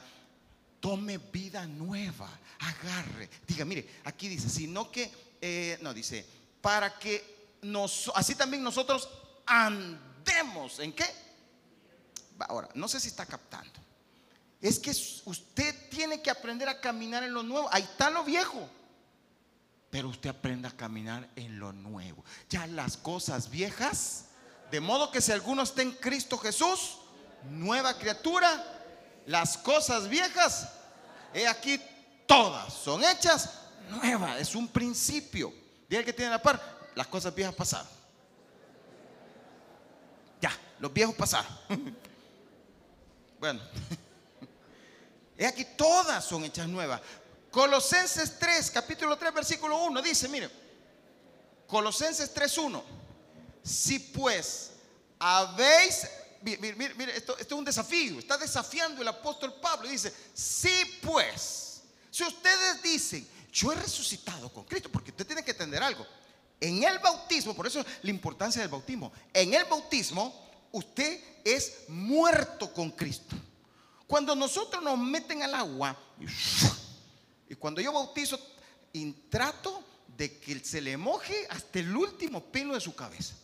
tome 0.80 1.18
vida 1.18 1.68
nueva, 1.68 2.30
agarre. 2.60 3.30
Diga, 3.46 3.66
mire, 3.66 4.00
aquí 4.06 4.30
dice, 4.30 4.50
sino 4.50 4.90
que, 4.90 5.12
eh, 5.42 5.78
no, 5.82 5.94
dice, 5.94 6.26
para 6.62 6.98
que 6.98 7.58
nos, 7.62 8.10
así 8.16 8.36
también 8.36 8.64
nosotros 8.64 9.10
andemos, 9.46 10.80
¿en 10.80 10.94
qué? 10.94 11.06
Ahora, 12.40 12.70
no 12.74 12.88
sé 12.88 13.02
si 13.02 13.10
está 13.10 13.26
captando. 13.26 13.80
Es 14.62 14.80
que 14.80 14.92
usted 14.92 15.90
tiene 15.90 16.22
que 16.22 16.30
aprender 16.30 16.70
a 16.70 16.80
caminar 16.80 17.24
en 17.24 17.34
lo 17.34 17.44
nuevo. 17.44 17.68
Ahí 17.72 17.84
está 17.84 18.10
lo 18.10 18.24
viejo. 18.24 18.70
Pero 19.90 20.10
usted 20.10 20.30
aprenda 20.30 20.70
a 20.70 20.76
caminar 20.78 21.28
en 21.36 21.60
lo 21.60 21.74
nuevo. 21.74 22.24
Ya 22.50 22.68
las 22.68 22.98
cosas 22.98 23.50
viejas, 23.50 24.26
de 24.72 24.80
modo 24.80 25.12
que 25.12 25.22
si 25.22 25.32
alguno 25.32 25.64
está 25.64 25.82
en 25.82 25.92
Cristo 25.94 26.38
Jesús, 26.38 26.98
nueva 27.50 27.98
criatura, 27.98 28.64
las 29.26 29.58
cosas 29.58 30.08
viejas, 30.08 30.70
he 31.34 31.48
aquí 31.48 31.80
todas 32.28 32.74
son 32.74 33.04
hechas 33.04 33.62
nuevas. 33.90 34.40
Es 34.40 34.56
un 34.56 34.68
principio. 34.68 35.54
Diga 35.88 36.04
que 36.04 36.14
tiene 36.14 36.32
la 36.32 36.42
par, 36.42 36.62
las 36.96 37.08
cosas 37.08 37.34
viejas 37.34 37.56
pasaron. 37.56 37.88
Ya, 40.40 40.52
los 40.80 40.94
viejos 40.94 41.16
pasaron. 41.16 41.52
bueno, 43.40 43.60
he 45.38 45.48
aquí 45.48 45.66
todas 45.76 46.24
son 46.24 46.44
hechas 46.44 46.68
nuevas. 46.68 47.02
Colosenses 47.52 48.38
3, 48.38 48.72
capítulo 48.72 49.18
3, 49.18 49.34
versículo 49.34 49.84
1, 49.84 50.02
dice, 50.02 50.28
mire, 50.28 50.50
Colosenses 51.68 52.34
3, 52.34 52.58
1. 52.58 52.84
Si 53.64 54.00
pues 54.00 54.72
habéis 55.20 56.08
mire, 56.42 56.74
mire, 56.74 57.16
esto, 57.16 57.38
esto, 57.38 57.56
es 57.56 57.60
un 57.60 57.66
desafío. 57.66 58.20
Está 58.20 58.38
desafiando 58.38 59.02
el 59.02 59.08
apóstol 59.08 59.54
Pablo. 59.62 59.90
Dice, 59.90 60.14
sí 60.34 61.00
pues, 61.02 61.82
si 62.10 62.24
ustedes 62.24 62.82
dicen, 62.82 63.28
yo 63.52 63.72
he 63.72 63.76
resucitado 63.76 64.52
con 64.52 64.64
Cristo, 64.66 64.90
porque 64.92 65.12
usted 65.12 65.26
tiene 65.26 65.44
que 65.44 65.52
entender 65.52 65.82
algo. 65.84 66.06
En 66.62 66.84
el 66.84 67.00
bautismo, 67.00 67.56
por 67.56 67.68
eso 67.68 67.84
la 68.02 68.10
importancia 68.10 68.62
del 68.62 68.70
bautismo, 68.70 69.12
en 69.34 69.54
el 69.54 69.64
bautismo 69.66 70.50
usted 70.72 71.24
es 71.44 71.86
muerto 71.88 72.74
con 72.74 72.92
Cristo. 72.92 73.36
Cuando 74.06 74.36
nosotros 74.36 74.84
nos 74.84 74.98
meten 74.98 75.44
al 75.44 75.56
agua, 75.56 75.98
cuando 77.56 77.82
yo 77.82 77.92
bautizo, 77.92 78.40
y 78.94 79.12
trato 79.30 79.84
de 80.18 80.40
que 80.40 80.60
se 80.60 80.82
le 80.82 80.98
moje 80.98 81.48
hasta 81.50 81.80
el 81.80 81.96
último 81.96 82.44
pelo 82.44 82.74
de 82.74 82.82
su 82.82 82.96
cabeza. 82.96 83.36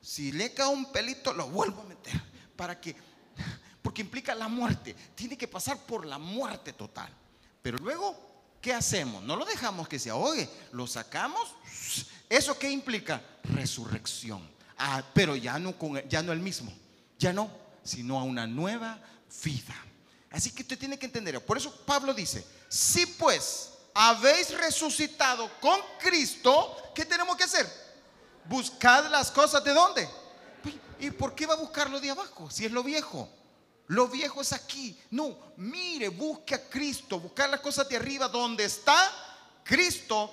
Si 0.00 0.32
le 0.32 0.52
cae 0.52 0.66
un 0.66 0.90
pelito, 0.90 1.32
lo 1.32 1.48
vuelvo 1.48 1.82
a 1.82 1.84
meter. 1.84 2.20
Para 2.56 2.80
que, 2.80 2.96
porque 3.82 4.02
implica 4.02 4.34
la 4.34 4.48
muerte. 4.48 4.94
Tiene 5.14 5.36
que 5.36 5.48
pasar 5.48 5.78
por 5.78 6.06
la 6.06 6.18
muerte 6.18 6.72
total. 6.72 7.12
Pero 7.62 7.78
luego, 7.78 8.16
¿qué 8.60 8.72
hacemos? 8.72 9.22
No 9.22 9.36
lo 9.36 9.44
dejamos 9.44 9.88
que 9.88 9.98
se 9.98 10.10
ahogue. 10.10 10.48
Lo 10.72 10.86
sacamos. 10.86 11.54
¿Eso 12.28 12.58
qué 12.58 12.70
implica? 12.70 13.22
Resurrección. 13.44 14.50
Ah, 14.78 15.04
pero 15.14 15.36
ya 15.36 15.58
no, 15.58 15.78
con, 15.78 16.00
ya 16.08 16.22
no 16.22 16.32
el 16.32 16.40
mismo. 16.40 16.72
Ya 17.18 17.32
no, 17.32 17.50
sino 17.84 18.18
a 18.18 18.24
una 18.24 18.46
nueva 18.46 19.00
vida. 19.44 19.74
Así 20.32 20.50
que 20.50 20.62
usted 20.62 20.78
tiene 20.78 20.98
que 20.98 21.06
entender. 21.06 21.44
Por 21.44 21.56
eso 21.56 21.70
Pablo 21.84 22.14
dice, 22.14 22.44
si 22.68 23.04
pues 23.06 23.70
habéis 23.94 24.50
resucitado 24.50 25.50
con 25.60 25.78
Cristo, 26.00 26.76
¿qué 26.94 27.04
tenemos 27.04 27.36
que 27.36 27.44
hacer? 27.44 27.70
Buscad 28.46 29.10
las 29.10 29.30
cosas 29.30 29.62
de 29.62 29.72
dónde. 29.72 30.08
¿Y 30.98 31.10
por 31.10 31.34
qué 31.34 31.46
va 31.46 31.54
a 31.54 31.58
buscar 31.58 31.90
lo 31.90 32.00
de 32.00 32.10
abajo? 32.10 32.50
Si 32.50 32.64
es 32.64 32.72
lo 32.72 32.82
viejo. 32.82 33.28
Lo 33.88 34.08
viejo 34.08 34.40
es 34.40 34.52
aquí. 34.52 34.98
No, 35.10 35.36
mire, 35.56 36.08
busque 36.08 36.54
a 36.54 36.68
Cristo. 36.68 37.20
Buscar 37.20 37.50
las 37.50 37.60
cosas 37.60 37.88
de 37.88 37.96
arriba 37.96 38.28
donde 38.28 38.64
está 38.64 38.96
Cristo. 39.64 40.30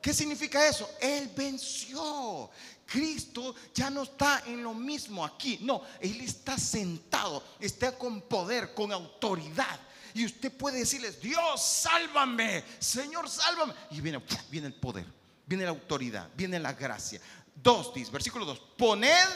¿Qué 0.00 0.14
significa 0.14 0.66
eso? 0.66 0.88
Él 1.00 1.30
venció. 1.34 2.50
Cristo 2.90 3.54
ya 3.74 3.90
no 3.90 4.02
está 4.02 4.42
en 4.46 4.62
lo 4.62 4.74
mismo 4.74 5.24
aquí. 5.24 5.58
No, 5.60 5.82
Él 6.00 6.20
está 6.20 6.56
sentado. 6.58 7.44
Está 7.60 7.96
con 7.96 8.22
poder, 8.22 8.74
con 8.74 8.92
autoridad. 8.92 9.78
Y 10.14 10.24
usted 10.24 10.50
puede 10.50 10.78
decirles, 10.78 11.20
Dios, 11.20 11.62
sálvame. 11.62 12.64
Señor, 12.78 13.28
sálvame. 13.28 13.74
Y 13.90 14.00
viene, 14.00 14.22
viene 14.50 14.68
el 14.68 14.74
poder 14.74 15.18
viene 15.48 15.64
la 15.64 15.70
autoridad, 15.70 16.28
viene 16.36 16.60
la 16.60 16.74
gracia. 16.74 17.20
Dos, 17.54 17.92
dice, 17.94 18.12
versículo 18.12 18.44
2, 18.44 18.60
poned 18.76 19.28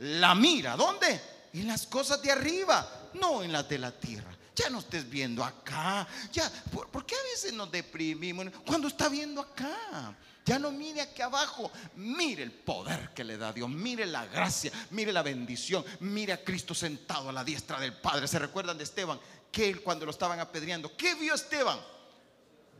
la 0.00 0.34
mira, 0.34 0.76
¿dónde? 0.76 1.20
En 1.52 1.68
las 1.68 1.86
cosas 1.86 2.22
de 2.22 2.32
arriba, 2.32 3.10
no 3.14 3.42
en 3.42 3.52
las 3.52 3.68
de 3.68 3.78
la 3.78 3.92
tierra. 3.92 4.34
ya 4.56 4.70
no 4.70 4.80
estés 4.80 5.08
viendo 5.08 5.44
acá. 5.44 6.08
Ya, 6.32 6.50
¿por, 6.72 7.06
qué 7.06 7.14
a 7.14 7.22
veces 7.30 7.52
nos 7.52 7.70
deprimimos 7.70 8.46
cuando 8.66 8.88
está 8.88 9.08
viendo 9.08 9.40
acá? 9.40 10.16
Ya 10.48 10.58
no 10.58 10.70
mire 10.70 11.02
aquí 11.02 11.20
abajo, 11.20 11.70
mire 11.96 12.42
el 12.42 12.52
poder 12.52 13.10
que 13.12 13.22
le 13.22 13.36
da 13.36 13.52
Dios, 13.52 13.68
mire 13.68 14.06
la 14.06 14.24
gracia, 14.24 14.72
mire 14.92 15.12
la 15.12 15.20
bendición, 15.20 15.84
mire 16.00 16.32
a 16.32 16.42
Cristo 16.42 16.74
sentado 16.74 17.28
a 17.28 17.32
la 17.32 17.44
diestra 17.44 17.78
del 17.78 17.92
Padre. 17.92 18.26
¿Se 18.26 18.38
recuerdan 18.38 18.78
de 18.78 18.84
Esteban? 18.84 19.20
Que 19.52 19.68
él 19.68 19.82
cuando 19.82 20.06
lo 20.06 20.10
estaban 20.10 20.40
apedreando, 20.40 20.96
¿qué 20.96 21.14
vio 21.16 21.34
Esteban? 21.34 21.78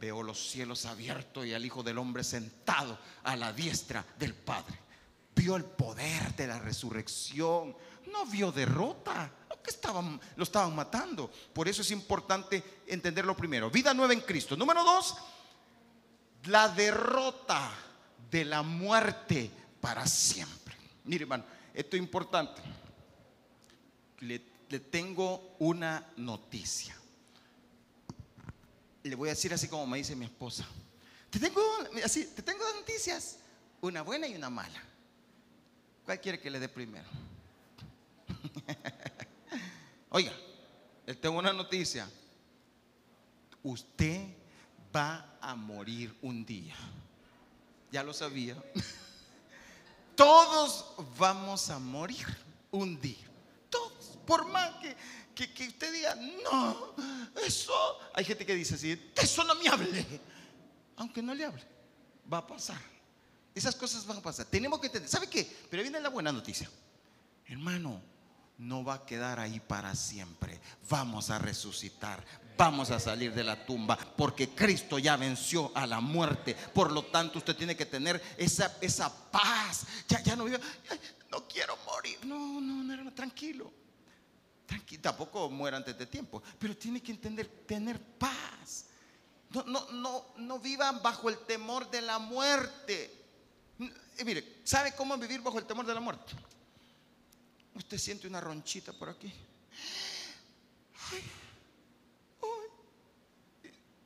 Veo 0.01 0.23
los 0.23 0.49
cielos 0.49 0.87
abiertos 0.87 1.45
y 1.45 1.53
al 1.53 1.63
Hijo 1.63 1.83
del 1.83 1.99
Hombre 1.99 2.25
sentado 2.25 2.99
a 3.23 3.37
la 3.37 3.53
diestra 3.53 4.03
del 4.19 4.33
Padre. 4.33 4.79
Vio 5.37 5.55
el 5.55 5.67
poder 5.67 6.35
de 6.37 6.47
la 6.47 6.59
resurrección, 6.59 7.77
no 8.11 8.25
vio 8.25 8.51
derrota. 8.51 9.31
Que 9.63 9.71
estaban, 9.71 10.19
lo 10.37 10.45
estaban 10.45 10.75
matando. 10.75 11.31
Por 11.53 11.69
eso 11.69 11.83
es 11.83 11.91
importante 11.91 12.83
entenderlo 12.87 13.37
primero. 13.37 13.71
Vida 13.71 13.93
nueva 13.93 14.15
en 14.15 14.23
Cristo. 14.23 14.57
Número 14.57 14.83
dos, 14.83 15.17
la 16.49 16.69
derrota 16.69 17.71
de 18.31 18.45
la 18.45 18.63
muerte 18.63 19.51
para 19.81 20.07
siempre. 20.07 20.75
Mire, 21.05 21.23
hermano, 21.23 21.45
esto 21.75 21.97
es 21.97 22.03
importante. 22.03 22.63
Le, 24.21 24.39
tengo 24.81 25.57
una 25.59 26.11
noticia. 26.17 26.97
Le 29.03 29.15
voy 29.15 29.29
a 29.29 29.33
decir 29.33 29.53
así 29.55 29.69
como 29.69 29.87
me 29.87 29.99
dice 29.99 30.17
mi 30.17 30.25
esposa. 30.25 30.67
Te 31.31 31.39
tengo 31.39 31.63
así, 32.05 32.25
te 32.35 32.43
tengo 32.43 32.65
dos 32.65 32.75
noticias, 32.77 33.39
una 33.81 34.03
buena 34.03 34.27
y 34.27 34.35
una 34.35 34.51
mala. 34.51 34.83
¿Cuál 36.05 36.21
quiere 36.21 36.41
que 36.41 36.51
le 36.51 36.59
dé 36.59 36.69
primero? 36.69 37.09
Oiga, 40.11 40.33
le 41.07 41.15
tengo 41.15 41.39
una 41.39 41.53
noticia. 41.53 42.09
Usted 43.63 44.29
va 44.94 45.38
a 45.40 45.55
morir 45.55 46.16
un 46.22 46.44
día. 46.44 46.74
Ya 47.90 48.03
lo 48.03 48.12
sabía. 48.12 48.57
Todos 50.16 50.94
vamos 51.16 51.70
a 51.70 51.79
morir 51.79 52.27
un 52.70 53.01
día. 53.01 53.27
Todos. 53.70 54.18
Por 54.27 54.46
más 54.48 54.72
que, 55.35 55.53
que, 55.55 55.68
usted 55.68 55.92
diga, 55.92 56.14
no, 56.44 56.94
eso. 57.46 57.72
Hay 58.14 58.24
gente 58.24 58.44
que 58.44 58.55
dice 58.55 58.74
así, 58.74 59.12
eso 59.14 59.44
no 59.44 59.55
me 59.55 59.68
hable. 59.68 60.05
Aunque 60.96 61.22
no 61.22 61.35
le 61.35 61.44
hable, 61.44 61.62
va 62.31 62.38
a 62.38 62.46
pasar. 62.46 62.81
Esas 63.55 63.74
cosas 63.77 64.05
van 64.07 64.18
a 64.18 64.22
pasar. 64.22 64.46
Tenemos 64.46 64.81
que 64.81 64.87
entender. 64.87 65.09
¿Sabe 65.09 65.29
qué? 65.29 65.48
Pero 65.70 65.83
viene 65.83 66.01
la 66.01 66.09
buena 66.09 66.33
noticia. 66.33 66.68
Hermano, 67.46 68.01
no 68.59 68.85
va 68.85 68.94
a 68.94 69.07
quedar 69.07 69.38
ahí 69.40 69.61
para 69.61 69.94
siempre. 69.94 70.61
Vamos 70.90 71.31
a 71.31 71.38
resucitar. 71.38 72.24
Vamos 72.59 72.90
a 72.90 72.99
salir 72.99 73.33
de 73.33 73.44
la 73.44 73.64
tumba 73.64 73.97
porque 73.97 74.49
Cristo 74.49 74.99
ya 74.99 75.16
venció 75.16 75.71
a 75.77 75.87
la 75.87 76.01
muerte. 76.01 76.57
Por 76.57 76.90
lo 76.90 77.05
tanto, 77.05 77.38
usted 77.38 77.55
tiene 77.55 77.77
que 77.77 77.87
tener 77.87 78.21
esa, 78.37 78.77
esa 78.81 79.14
paz. 79.31 79.87
Ya, 80.09 80.21
ya 80.25 80.35
no 80.35 80.44
vive, 80.44 80.59
no 81.31 81.47
quiero 81.47 81.79
morir. 81.87 82.18
No, 82.27 82.61
no, 82.61 82.83
no, 82.83 83.14
tranquilo. 83.14 83.73
Tranquilo, 84.66 85.01
tampoco 85.01 85.49
muera 85.49 85.77
antes 85.77 85.97
de 85.97 86.07
tiempo. 86.07 86.42
Pero 86.59 86.77
tiene 86.77 87.01
que 87.01 87.12
entender, 87.12 87.47
tener 87.64 88.01
paz. 88.01 88.87
No, 89.51 89.62
no, 89.62 89.92
no, 89.92 90.25
no 90.38 90.59
vivan 90.59 91.01
bajo 91.01 91.29
el 91.29 91.38
temor 91.38 91.88
de 91.88 92.03
la 92.03 92.18
muerte. 92.18 93.25
mire, 94.25 94.62
¿sabe 94.64 94.97
cómo 94.97 95.16
vivir 95.16 95.40
bajo 95.42 95.61
el 95.61 95.64
temor 95.64 95.87
de 95.87 95.94
la 95.94 96.01
muerte? 96.01 96.33
Usted 97.77 97.99
siente 97.99 98.27
una 98.27 98.40
ronchita 98.40 98.92
por 98.92 99.11
aquí. 99.11 99.33
Ay, 101.12 101.23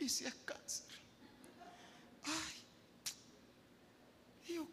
¿y 0.02 0.08
si 0.08 0.24
es 0.24 0.34
cáncer? 0.44 0.86
Ay, 2.24 2.64
yo 4.54 4.66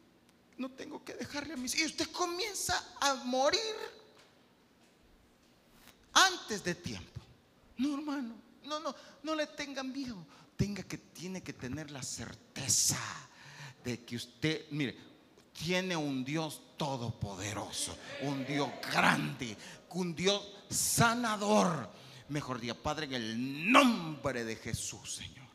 no 0.57 0.69
tengo 0.71 1.03
que 1.03 1.13
dejarle 1.13 1.53
a 1.53 1.57
mis 1.57 1.75
Y 1.75 1.85
usted 1.85 2.09
comienza 2.11 2.95
a 2.99 3.15
morir 3.15 3.75
antes 6.13 6.63
de 6.63 6.75
tiempo. 6.75 7.21
No, 7.77 7.95
hermano, 7.95 8.35
no, 8.65 8.79
no, 8.79 8.95
no 9.23 9.35
le 9.35 9.47
tengan 9.47 9.91
miedo. 9.91 10.17
Tenga 10.57 10.83
que, 10.83 10.97
tiene 10.97 11.41
que 11.41 11.53
tener 11.53 11.89
la 11.91 12.03
certeza 12.03 12.99
de 13.83 14.03
que 14.03 14.17
usted, 14.17 14.65
mire, 14.71 14.97
tiene 15.53 15.95
un 15.95 16.25
Dios 16.25 16.61
todopoderoso, 16.77 17.97
un 18.21 18.45
Dios 18.45 18.69
grande, 18.81 19.55
un 19.91 20.15
Dios 20.15 20.45
sanador. 20.69 21.89
Mejor 22.29 22.59
día, 22.59 22.75
Padre, 22.75 23.07
en 23.07 23.13
el 23.15 23.71
nombre 23.71 24.43
de 24.45 24.55
Jesús, 24.55 25.15
Señor, 25.15 25.47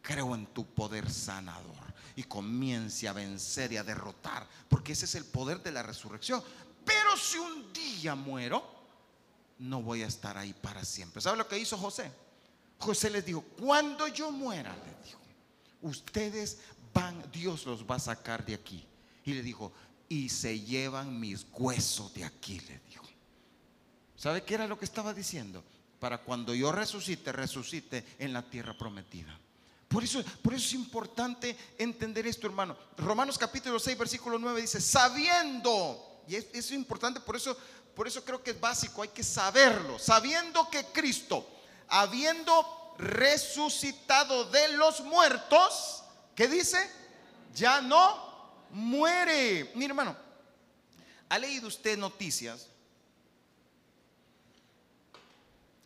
creo 0.00 0.34
en 0.34 0.46
tu 0.46 0.64
poder 0.64 1.10
sanador 1.10 1.92
y 2.14 2.22
comience 2.22 3.08
a 3.08 3.12
vencer 3.12 3.72
y 3.72 3.76
a 3.76 3.84
derrotar, 3.84 4.46
porque 4.68 4.92
ese 4.92 5.06
es 5.06 5.16
el 5.16 5.24
poder 5.24 5.62
de 5.62 5.72
la 5.72 5.82
resurrección. 5.82 6.42
Pero 6.84 7.16
si 7.16 7.38
un 7.38 7.72
día 7.72 8.14
muero, 8.14 8.64
no 9.58 9.82
voy 9.82 10.02
a 10.02 10.06
estar 10.06 10.38
ahí 10.38 10.52
para 10.52 10.84
siempre. 10.84 11.20
¿Sabe 11.20 11.36
lo 11.36 11.48
que 11.48 11.58
hizo 11.58 11.76
José? 11.76 12.12
José 12.78 13.10
les 13.10 13.26
dijo, 13.26 13.42
cuando 13.42 14.06
yo 14.06 14.30
muera, 14.30 14.76
le 14.76 15.04
dijo, 15.04 15.20
ustedes 15.82 16.58
van, 16.92 17.24
Dios 17.32 17.66
los 17.66 17.84
va 17.84 17.96
a 17.96 18.00
sacar 18.00 18.44
de 18.44 18.54
aquí. 18.54 18.86
Y 19.24 19.34
le 19.34 19.42
dijo, 19.42 19.72
y 20.08 20.28
se 20.28 20.60
llevan 20.60 21.18
mis 21.18 21.46
huesos 21.52 22.14
de 22.14 22.24
aquí, 22.24 22.60
le 22.60 22.78
dijo. 22.88 23.04
¿Sabe 24.16 24.44
qué 24.44 24.54
era 24.54 24.68
lo 24.68 24.78
que 24.78 24.84
estaba 24.84 25.12
diciendo? 25.12 25.64
Para 26.04 26.18
cuando 26.18 26.54
yo 26.54 26.70
resucite, 26.70 27.32
resucite 27.32 28.04
en 28.18 28.34
la 28.34 28.42
tierra 28.42 28.76
prometida. 28.76 29.40
Por 29.88 30.04
eso, 30.04 30.22
por 30.42 30.52
eso 30.52 30.66
es 30.66 30.74
importante 30.74 31.56
entender 31.78 32.26
esto, 32.26 32.46
hermano. 32.46 32.76
Romanos 32.98 33.38
capítulo 33.38 33.78
6, 33.78 33.96
versículo 33.96 34.38
9 34.38 34.60
dice, 34.60 34.82
sabiendo, 34.82 36.22
y 36.28 36.34
eso 36.34 36.48
es 36.52 36.72
importante, 36.72 37.20
por 37.20 37.36
eso, 37.36 37.56
por 37.96 38.06
eso 38.06 38.22
creo 38.22 38.42
que 38.42 38.50
es 38.50 38.60
básico, 38.60 39.00
hay 39.00 39.08
que 39.08 39.22
saberlo, 39.22 39.98
sabiendo 39.98 40.68
que 40.68 40.84
Cristo, 40.92 41.48
habiendo 41.88 42.94
resucitado 42.98 44.44
de 44.50 44.76
los 44.76 45.00
muertos, 45.00 46.04
¿qué 46.34 46.48
dice? 46.48 46.86
Ya 47.54 47.80
no 47.80 48.66
muere. 48.72 49.72
Mi 49.74 49.86
hermano, 49.86 50.14
¿ha 51.30 51.38
leído 51.38 51.66
usted 51.66 51.96
noticias? 51.96 52.68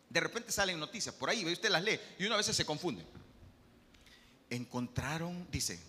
De 0.09 0.19
repente 0.19 0.51
salen 0.51 0.79
noticias 0.79 1.13
por 1.13 1.29
ahí, 1.29 1.45
usted 1.45 1.69
las 1.69 1.83
lee 1.83 1.99
y 2.17 2.25
una 2.25 2.35
vez 2.35 2.47
se 2.47 2.65
confunde. 2.65 3.05
Encontraron, 4.49 5.47
dice, 5.51 5.79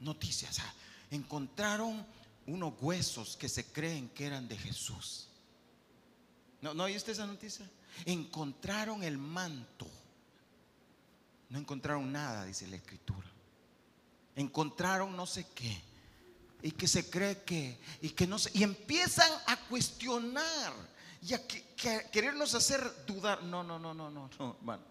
noticias, 0.00 0.58
ah, 0.58 0.74
encontraron 1.10 2.04
unos 2.46 2.74
huesos 2.80 3.36
que 3.36 3.48
se 3.48 3.66
creen 3.66 4.08
que 4.08 4.26
eran 4.26 4.48
de 4.48 4.56
Jesús. 4.56 5.28
¿No, 6.60 6.74
¿No 6.74 6.86
usted 6.86 7.12
esa 7.12 7.26
noticia? 7.26 7.68
Encontraron 8.04 9.02
el 9.04 9.18
manto. 9.18 9.86
No 11.50 11.58
encontraron 11.58 12.10
nada, 12.10 12.44
dice 12.44 12.66
la 12.66 12.76
escritura. 12.76 13.26
Encontraron 14.34 15.16
no 15.16 15.26
sé 15.26 15.46
qué 15.54 15.88
y 16.62 16.72
que 16.72 16.88
se 16.88 17.08
cree 17.08 17.42
que 17.42 17.78
y 18.02 18.10
que 18.10 18.26
no 18.26 18.38
se, 18.38 18.50
y 18.54 18.62
empiezan 18.62 19.30
a 19.46 19.56
cuestionar 19.68 20.72
y 21.22 21.34
a 21.34 21.40
querernos 22.10 22.54
hacer 22.54 22.80
dudar. 23.06 23.42
No, 23.42 23.62
no, 23.62 23.78
no, 23.78 23.94
no, 23.94 24.10
no, 24.10 24.30
no, 24.38 24.56
hermano. 24.58 24.82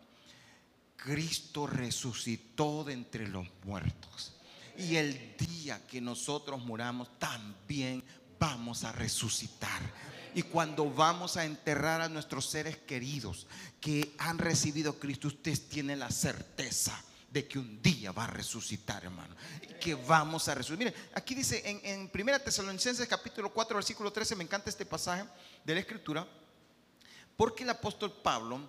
Cristo 0.96 1.68
resucitó 1.68 2.84
de 2.84 2.94
entre 2.94 3.28
los 3.28 3.48
muertos. 3.64 4.34
Y 4.78 4.96
el 4.96 5.36
día 5.38 5.86
que 5.88 6.02
nosotros 6.02 6.64
muramos 6.64 7.18
también 7.20 8.04
vamos 8.40 8.84
a 8.84 8.92
resucitar. 8.92 9.82
Y 10.36 10.44
cuando 10.44 10.92
vamos 10.92 11.38
a 11.38 11.46
enterrar 11.46 12.02
a 12.02 12.10
nuestros 12.10 12.50
seres 12.50 12.78
queridos 12.78 13.48
que 13.82 14.14
han 14.20 14.38
recibido 14.38 15.00
Cristo, 15.00 15.30
usted 15.30 15.58
tiene 15.70 15.96
la 15.96 16.12
certeza 16.12 17.04
de 17.30 17.48
que 17.48 17.60
un 17.60 17.82
día 17.82 18.12
va 18.12 18.24
a 18.24 18.28
resucitar, 18.28 19.04
hermano. 19.04 19.36
Que 19.80 19.96
vamos 19.96 20.48
a 20.48 20.56
resucitar. 20.56 20.80
Mire, 20.80 21.10
aquí 21.14 21.36
dice 21.36 21.62
en, 21.66 21.82
en 21.84 22.12
1 22.14 22.40
Tesalonicenses 22.40 23.08
capítulo 23.08 23.54
4, 23.54 23.76
versículo 23.76 24.12
13, 24.12 24.36
me 24.36 24.44
encanta 24.44 24.70
este 24.70 24.86
pasaje 24.86 25.26
de 25.64 25.74
la 25.74 25.80
escritura, 25.82 26.28
porque 27.36 27.64
el 27.64 27.70
apóstol 27.70 28.12
Pablo 28.24 28.62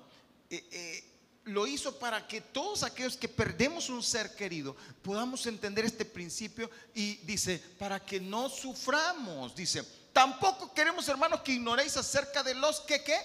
eh, 0.51 0.66
eh, 0.71 1.05
lo 1.44 1.66
hizo 1.66 1.99
para 1.99 2.27
que 2.27 2.40
todos 2.40 2.83
aquellos 2.83 3.16
que 3.16 3.29
perdemos 3.29 3.88
un 3.88 4.03
ser 4.03 4.35
querido 4.35 4.77
podamos 5.03 5.47
entender 5.47 5.85
este 5.85 6.05
principio 6.05 6.71
y 6.94 7.16
dice, 7.18 7.59
para 7.79 8.05
que 8.05 8.21
no 8.21 8.49
suframos, 8.51 9.55
dice, 9.55 9.83
tampoco 10.12 10.75
queremos 10.75 11.09
hermanos 11.09 11.40
que 11.40 11.53
ignoréis 11.53 11.97
acerca 11.97 12.42
de 12.42 12.55
los 12.55 12.81
que, 12.81 13.03
¿qué? 13.03 13.18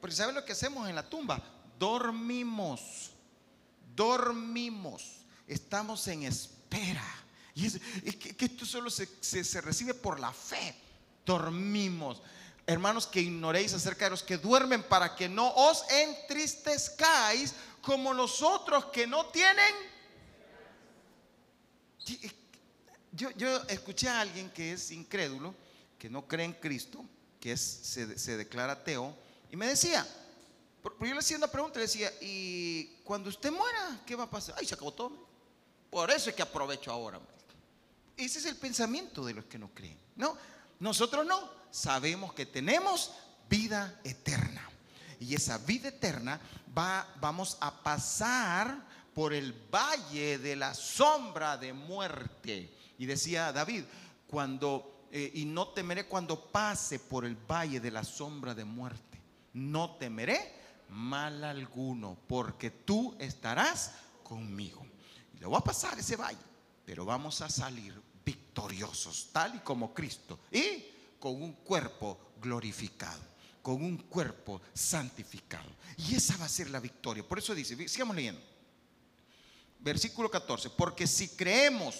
Porque 0.00 0.16
¿saben 0.16 0.34
lo 0.34 0.44
que 0.44 0.52
hacemos 0.52 0.88
en 0.88 0.94
la 0.94 1.08
tumba? 1.08 1.42
Dormimos 1.78 3.10
dormimos, 3.98 5.02
estamos 5.48 6.06
en 6.06 6.22
espera. 6.22 7.04
Y 7.54 7.68
que, 8.12 8.44
esto 8.44 8.64
solo 8.64 8.88
se, 8.88 9.60
recibe 9.60 9.92
por 9.92 10.20
la 10.20 10.32
fe. 10.32 10.74
Dormimos. 11.26 12.22
hermanos, 12.64 13.06
que 13.06 13.20
ignoréis 13.20 13.74
acerca 13.74 14.04
de 14.04 14.12
los 14.12 14.22
que 14.22 14.38
duermen 14.38 14.84
para 14.84 15.16
que 15.16 15.28
no 15.28 15.52
os 15.52 15.84
entristezcáis 15.90 17.54
como 17.82 18.14
los 18.14 18.40
otros 18.40 18.86
que 18.86 19.06
no 19.06 19.26
tienen. 19.26 19.74
Yo, 23.12 23.30
escuché 23.68 24.08
a 24.08 24.20
alguien 24.20 24.50
que 24.50 24.74
es 24.74 24.92
incrédulo, 24.92 25.54
que 25.98 26.08
no 26.08 26.28
cree 26.28 26.44
en 26.44 26.52
Cristo, 26.52 27.04
que 27.40 27.56
se, 27.56 28.16
se 28.16 28.36
declara 28.36 28.74
ateo, 28.74 29.16
y 29.50 29.56
me 29.56 29.66
decía, 29.66 30.06
yo 31.00 31.06
le 31.06 31.18
hacía 31.18 31.36
una 31.36 31.48
pregunta, 31.48 31.78
le 31.78 31.86
decía, 31.86 32.12
¿y 32.20 32.98
cuando 33.04 33.28
usted 33.28 33.50
muera, 33.50 34.00
qué 34.06 34.14
va 34.14 34.24
a 34.24 34.30
pasar? 34.30 34.54
Ay, 34.58 34.66
se 34.66 34.74
acabó 34.74 34.92
todo. 34.92 35.26
Por 35.90 36.10
eso 36.10 36.30
es 36.30 36.36
que 36.36 36.42
aprovecho 36.42 36.92
ahora. 36.92 37.20
Ese 38.16 38.38
es 38.40 38.46
el 38.46 38.56
pensamiento 38.56 39.24
de 39.24 39.34
los 39.34 39.44
que 39.46 39.58
no 39.58 39.68
creen. 39.74 39.98
No, 40.16 40.36
nosotros 40.80 41.24
no. 41.26 41.58
Sabemos 41.70 42.32
que 42.34 42.46
tenemos 42.46 43.12
vida 43.48 44.00
eterna. 44.04 44.68
Y 45.20 45.34
esa 45.34 45.58
vida 45.58 45.88
eterna 45.88 46.40
va, 46.76 47.06
vamos 47.20 47.56
a 47.60 47.82
pasar 47.82 48.86
por 49.14 49.32
el 49.32 49.52
valle 49.52 50.38
de 50.38 50.56
la 50.56 50.74
sombra 50.74 51.56
de 51.56 51.72
muerte. 51.72 52.72
Y 52.98 53.06
decía 53.06 53.52
David, 53.52 53.84
cuando, 54.28 55.06
eh, 55.10 55.30
y 55.34 55.44
no 55.44 55.68
temeré 55.68 56.06
cuando 56.06 56.50
pase 56.50 56.98
por 56.98 57.24
el 57.24 57.34
valle 57.34 57.80
de 57.80 57.90
la 57.90 58.04
sombra 58.04 58.54
de 58.54 58.64
muerte. 58.64 59.20
No 59.54 59.96
temeré 59.96 60.57
mal 60.88 61.44
alguno, 61.44 62.16
porque 62.26 62.70
tú 62.70 63.14
estarás 63.18 63.92
conmigo. 64.22 64.86
Le 65.38 65.46
voy 65.46 65.56
a 65.56 65.64
pasar 65.64 65.98
ese 65.98 66.16
valle, 66.16 66.38
pero 66.84 67.04
vamos 67.04 67.40
a 67.40 67.48
salir 67.48 68.00
victoriosos, 68.24 69.28
tal 69.32 69.56
y 69.56 69.58
como 69.60 69.94
Cristo, 69.94 70.40
y 70.50 70.84
con 71.18 71.42
un 71.42 71.52
cuerpo 71.52 72.32
glorificado, 72.40 73.20
con 73.62 73.82
un 73.82 73.96
cuerpo 73.98 74.60
santificado. 74.74 75.70
Y 75.96 76.14
esa 76.14 76.36
va 76.36 76.44
a 76.44 76.48
ser 76.48 76.70
la 76.70 76.80
victoria. 76.80 77.26
Por 77.26 77.38
eso 77.38 77.54
dice, 77.54 77.88
sigamos 77.88 78.16
leyendo. 78.16 78.40
Versículo 79.80 80.30
14, 80.30 80.70
porque 80.70 81.06
si 81.06 81.28
creemos 81.28 81.94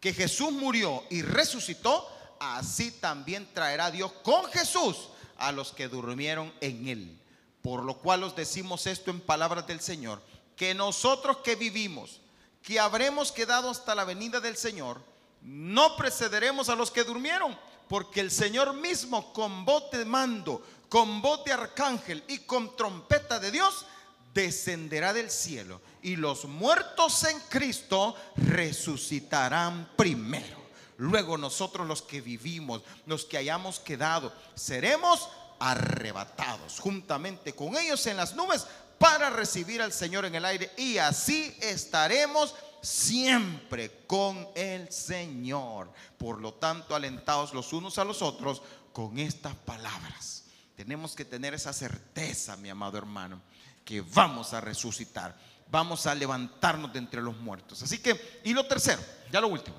que 0.00 0.12
Jesús 0.12 0.52
murió 0.52 1.04
y 1.10 1.22
resucitó, 1.22 2.08
así 2.40 2.90
también 2.92 3.48
traerá 3.52 3.90
Dios 3.90 4.12
con 4.22 4.46
Jesús 4.46 5.10
a 5.36 5.52
los 5.52 5.72
que 5.72 5.88
durmieron 5.88 6.52
en 6.60 6.88
él. 6.88 7.20
Por 7.66 7.82
lo 7.82 7.98
cual 7.98 8.22
os 8.22 8.36
decimos 8.36 8.86
esto 8.86 9.10
en 9.10 9.20
palabras 9.20 9.66
del 9.66 9.80
Señor, 9.80 10.22
que 10.54 10.72
nosotros 10.72 11.38
que 11.38 11.56
vivimos, 11.56 12.20
que 12.62 12.78
habremos 12.78 13.32
quedado 13.32 13.68
hasta 13.68 13.96
la 13.96 14.04
venida 14.04 14.38
del 14.38 14.56
Señor, 14.56 15.00
no 15.42 15.96
precederemos 15.96 16.68
a 16.68 16.76
los 16.76 16.92
que 16.92 17.02
durmieron, 17.02 17.58
porque 17.88 18.20
el 18.20 18.30
Señor 18.30 18.72
mismo 18.72 19.32
con 19.32 19.64
voz 19.64 19.90
de 19.90 20.04
mando, 20.04 20.64
con 20.88 21.20
voz 21.20 21.42
de 21.42 21.54
arcángel 21.54 22.22
y 22.28 22.38
con 22.38 22.76
trompeta 22.76 23.40
de 23.40 23.50
Dios, 23.50 23.84
descenderá 24.32 25.12
del 25.12 25.28
cielo 25.28 25.80
y 26.02 26.14
los 26.14 26.44
muertos 26.44 27.24
en 27.24 27.40
Cristo 27.48 28.14
resucitarán 28.36 29.90
primero. 29.96 30.66
Luego 30.98 31.36
nosotros 31.36 31.84
los 31.84 32.00
que 32.00 32.20
vivimos, 32.20 32.82
los 33.06 33.24
que 33.24 33.38
hayamos 33.38 33.80
quedado, 33.80 34.32
seremos 34.54 35.28
arrebatados 35.58 36.80
juntamente 36.80 37.54
con 37.54 37.76
ellos 37.76 38.06
en 38.06 38.16
las 38.16 38.34
nubes 38.34 38.66
para 38.98 39.30
recibir 39.30 39.82
al 39.82 39.92
Señor 39.92 40.24
en 40.24 40.34
el 40.34 40.44
aire 40.44 40.70
y 40.76 40.98
así 40.98 41.54
estaremos 41.60 42.54
siempre 42.82 44.04
con 44.06 44.48
el 44.54 44.90
Señor. 44.90 45.90
Por 46.16 46.40
lo 46.40 46.54
tanto, 46.54 46.94
alentados 46.94 47.52
los 47.52 47.72
unos 47.72 47.98
a 47.98 48.04
los 48.04 48.22
otros 48.22 48.62
con 48.92 49.18
estas 49.18 49.54
palabras. 49.54 50.44
Tenemos 50.76 51.14
que 51.14 51.24
tener 51.24 51.54
esa 51.54 51.72
certeza, 51.72 52.56
mi 52.56 52.68
amado 52.68 52.98
hermano, 52.98 53.40
que 53.84 54.00
vamos 54.00 54.52
a 54.52 54.60
resucitar, 54.60 55.36
vamos 55.70 56.06
a 56.06 56.14
levantarnos 56.14 56.92
de 56.92 56.98
entre 56.98 57.22
los 57.22 57.36
muertos. 57.36 57.82
Así 57.82 57.98
que, 57.98 58.40
y 58.44 58.52
lo 58.52 58.66
tercero, 58.66 59.02
ya 59.32 59.40
lo 59.40 59.48
último, 59.48 59.76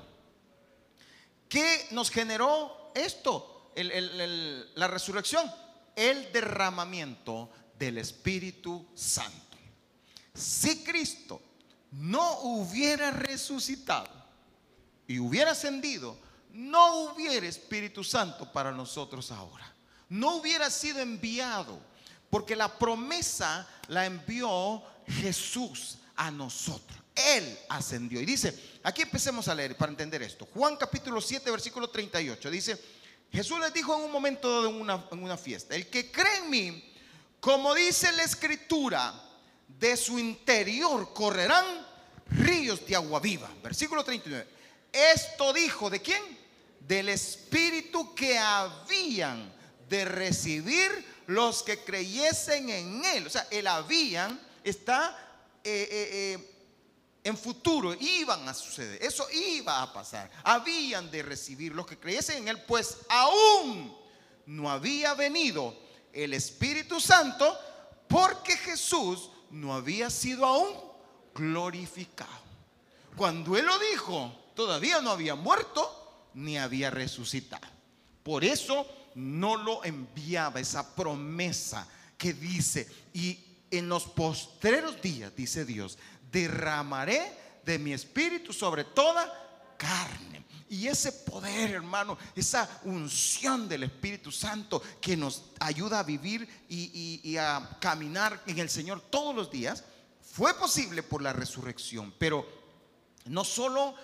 ¿qué 1.48 1.88
nos 1.90 2.10
generó 2.10 2.92
esto? 2.94 3.54
la 4.74 4.88
resurrección 4.88 5.48
el 5.98 6.30
derramamiento 6.32 7.50
del 7.76 7.98
Espíritu 7.98 8.86
Santo. 8.94 9.58
Si 10.32 10.84
Cristo 10.84 11.42
no 11.90 12.38
hubiera 12.42 13.10
resucitado 13.10 14.08
y 15.08 15.18
hubiera 15.18 15.50
ascendido, 15.50 16.16
no 16.52 17.02
hubiera 17.02 17.48
Espíritu 17.48 18.04
Santo 18.04 18.52
para 18.52 18.70
nosotros 18.70 19.32
ahora. 19.32 19.74
No 20.08 20.36
hubiera 20.36 20.70
sido 20.70 21.00
enviado, 21.00 21.80
porque 22.30 22.54
la 22.54 22.78
promesa 22.78 23.66
la 23.88 24.06
envió 24.06 24.80
Jesús 25.08 25.98
a 26.14 26.30
nosotros. 26.30 26.96
Él 27.12 27.58
ascendió. 27.68 28.20
Y 28.20 28.24
dice, 28.24 28.78
aquí 28.84 29.02
empecemos 29.02 29.48
a 29.48 29.54
leer 29.54 29.76
para 29.76 29.90
entender 29.90 30.22
esto. 30.22 30.46
Juan 30.54 30.76
capítulo 30.76 31.20
7, 31.20 31.50
versículo 31.50 31.90
38. 31.90 32.50
Dice, 32.50 32.80
Jesús 33.32 33.60
les 33.60 33.72
dijo 33.72 33.96
en 33.96 34.04
un 34.04 34.12
momento 34.12 34.62
de 34.62 34.68
una, 34.68 35.06
en 35.10 35.22
una 35.22 35.36
fiesta, 35.36 35.74
el 35.74 35.88
que 35.88 36.10
cree 36.10 36.38
en 36.38 36.50
mí, 36.50 36.92
como 37.40 37.74
dice 37.74 38.10
la 38.12 38.24
escritura, 38.24 39.24
de 39.68 39.96
su 39.96 40.18
interior 40.18 41.12
correrán 41.12 41.64
ríos 42.30 42.84
de 42.86 42.96
agua 42.96 43.20
viva. 43.20 43.50
Versículo 43.62 44.02
39. 44.02 44.46
Esto 44.92 45.52
dijo 45.52 45.90
de 45.90 46.00
quién? 46.00 46.22
Del 46.80 47.10
espíritu 47.10 48.14
que 48.14 48.38
habían 48.38 49.52
de 49.88 50.04
recibir 50.04 50.90
los 51.26 51.62
que 51.62 51.78
creyesen 51.78 52.70
en 52.70 53.04
él. 53.04 53.26
O 53.26 53.30
sea, 53.30 53.46
el 53.50 53.66
habían 53.66 54.40
está 54.64 55.16
eh, 55.62 55.88
eh, 55.90 56.08
eh, 56.12 56.57
en 57.28 57.36
futuro 57.36 57.94
iban 57.94 58.48
a 58.48 58.54
suceder, 58.54 59.02
eso 59.02 59.26
iba 59.30 59.82
a 59.82 59.92
pasar. 59.92 60.30
Habían 60.42 61.10
de 61.10 61.22
recibir 61.22 61.74
los 61.74 61.86
que 61.86 61.98
creyesen 61.98 62.38
en 62.38 62.48
Él, 62.48 62.62
pues 62.62 62.98
aún 63.08 63.96
no 64.46 64.70
había 64.70 65.14
venido 65.14 65.76
el 66.12 66.34
Espíritu 66.34 67.00
Santo 67.00 67.56
porque 68.08 68.56
Jesús 68.56 69.30
no 69.50 69.74
había 69.74 70.10
sido 70.10 70.46
aún 70.46 70.74
glorificado. 71.34 72.48
Cuando 73.16 73.56
Él 73.56 73.66
lo 73.66 73.78
dijo, 73.78 74.32
todavía 74.54 75.00
no 75.00 75.10
había 75.10 75.34
muerto 75.34 76.30
ni 76.34 76.56
había 76.56 76.90
resucitado. 76.90 77.66
Por 78.22 78.44
eso 78.44 78.86
no 79.14 79.56
lo 79.56 79.84
enviaba 79.84 80.60
esa 80.60 80.94
promesa 80.94 81.86
que 82.16 82.32
dice, 82.32 82.88
y 83.12 83.38
en 83.70 83.88
los 83.88 84.04
postreros 84.04 85.00
días, 85.02 85.34
dice 85.36 85.64
Dios, 85.64 85.98
derramaré 86.30 87.32
de 87.64 87.78
mi 87.78 87.92
espíritu 87.92 88.52
sobre 88.52 88.84
toda 88.84 89.74
carne. 89.76 90.44
Y 90.70 90.86
ese 90.86 91.12
poder, 91.12 91.70
hermano, 91.70 92.18
esa 92.36 92.68
unción 92.84 93.68
del 93.68 93.84
Espíritu 93.84 94.30
Santo 94.30 94.82
que 95.00 95.16
nos 95.16 95.44
ayuda 95.60 96.00
a 96.00 96.02
vivir 96.02 96.46
y, 96.68 97.36
a 97.38 97.78
caminar 97.80 98.42
en 98.46 98.58
el 98.58 98.68
Señor 98.68 99.00
todos 99.00 99.34
los 99.34 99.50
días, 99.50 99.84
fue 100.20 100.52
posible 100.54 101.02
por 101.02 101.22
la 101.22 101.32
resurrección. 101.32 102.12
Pero 102.18 102.46
no 103.24 103.44
solo 103.44 103.94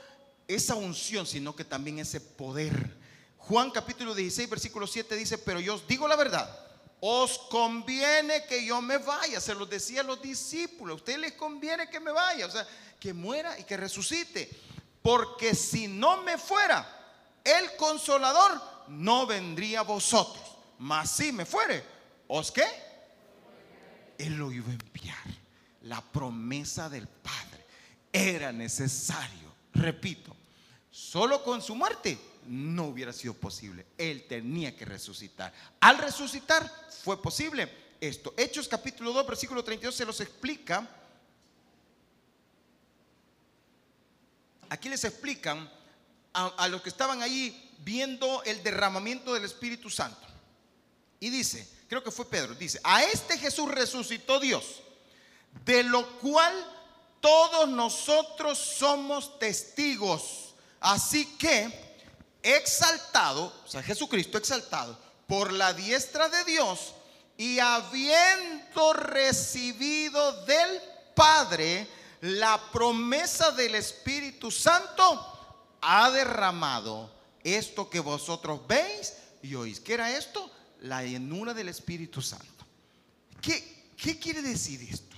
esa 0.49 0.75
unción, 0.75 1.27
sino 1.27 1.55
que 1.55 1.65
también 1.65 1.99
ese 1.99 2.21
poder. 2.21 2.97
Juan 3.37 3.71
capítulo 3.71 4.15
16, 4.15 4.49
versículo 4.49 4.87
7 4.87 5.17
dice, 5.17 5.37
pero 5.37 5.61
yo 5.61 5.75
os 5.75 5.87
digo 5.87 6.09
la 6.09 6.17
verdad 6.17 6.64
os 7.07 7.39
conviene 7.51 8.47
que 8.47 8.65
yo 8.65 8.81
me 8.81 8.97
vaya. 8.97 9.39
Se 9.39 9.55
lo 9.55 9.67
decía 9.67 10.01
a 10.01 10.05
los 10.05 10.23
discípulos, 10.23 10.95
a 10.95 10.97
ustedes 10.97 11.19
les 11.19 11.33
conviene 11.33 11.91
que 11.91 12.01
me 12.01 12.11
vaya, 12.11 12.47
o 12.47 12.51
sea, 12.51 12.67
que 12.99 13.13
muera 13.13 13.59
y 13.59 13.65
que 13.65 13.77
resucite. 13.77 14.49
Porque 15.03 15.55
si 15.55 15.87
no 15.87 16.23
me 16.23 16.39
fuera, 16.39 16.89
el 17.45 17.77
consolador 17.77 18.59
no 18.89 19.27
vendría 19.27 19.81
a 19.81 19.83
vosotros. 19.83 20.43
Mas 20.79 21.11
si 21.11 21.31
me 21.31 21.45
fuere, 21.45 21.85
¿os 22.27 22.51
qué? 22.51 22.65
Él 24.17 24.37
lo 24.39 24.51
iba 24.51 24.71
a 24.71 24.73
enviar. 24.73 25.27
La 25.83 26.01
promesa 26.01 26.89
del 26.89 27.07
Padre 27.07 27.67
era 28.11 28.51
necesario, 28.51 29.53
repito, 29.75 30.35
solo 30.91 31.45
con 31.45 31.61
su 31.61 31.75
muerte 31.75 32.19
no 32.47 32.87
hubiera 32.87 33.13
sido 33.13 33.35
posible. 33.35 33.87
Él 33.99 34.27
tenía 34.29 34.77
que 34.77 34.85
resucitar. 34.85 35.53
Al 35.81 35.99
resucitar 35.99 36.71
fue 37.03 37.21
posible 37.21 37.69
esto. 38.01 38.35
Hechos 38.37 38.69
capítulo 38.69 39.13
2, 39.13 39.27
versículo 39.27 39.65
32 39.65 39.95
se 39.95 40.05
los 40.05 40.21
explica. 40.21 40.89
Aquí 44.69 44.89
les 44.89 45.05
explican 45.05 45.71
a, 46.33 46.69
los 46.69 46.83
que 46.83 46.89
estaban 46.89 47.23
allí 47.23 47.71
viendo 47.81 48.43
el 48.45 48.63
derramamiento 48.63 49.33
del 49.33 49.45
Espíritu 49.45 49.89
Santo. 49.89 50.27
Y 51.21 51.31
dice, 51.31 51.69
creo 51.89 52.03
que 52.03 52.11
fue 52.11 52.29
Pedro, 52.29 52.55
dice, 52.55 52.81
a 52.83 53.05
este 53.05 53.39
Jesús 53.39 53.71
resucitó 53.71 54.41
Dios, 54.41 54.83
de 55.65 55.85
lo 55.85 56.19
cual 56.19 56.53
todos 57.21 57.69
nosotros 57.69 58.59
somos 58.59 59.39
testigos. 59.39 60.55
Así 60.81 61.25
que 61.37 61.94
exaltado, 62.45 63.53
o 63.65 63.69
sea, 63.69 63.83
Jesucristo 63.83 64.39
exaltado, 64.39 64.97
por 65.27 65.53
la 65.53 65.73
diestra 65.73 66.29
de 66.29 66.45
Dios 66.45 66.95
y 67.37 67.59
habiendo 67.59 68.93
recibido 68.93 70.45
del 70.45 70.81
Padre 71.15 71.89
la 72.21 72.61
promesa 72.71 73.51
del 73.51 73.75
Espíritu 73.75 74.51
Santo, 74.51 75.77
ha 75.81 76.11
derramado 76.11 77.11
esto 77.43 77.91
que 77.91 78.01
vosotros 78.01 78.67
veis 78.67 79.15
y 79.43 79.55
oís. 79.55 79.81
¿Qué 79.81 79.95
era 79.95 80.17
esto? 80.17 80.51
La 80.81 81.03
llenura 81.03 81.53
del 81.53 81.69
Espíritu 81.69 82.23
Santo. 82.23 82.65
¿Qué, 83.41 83.93
qué 83.97 84.19
quiere 84.19 84.41
decir 84.41 84.81
esto? 84.91 85.17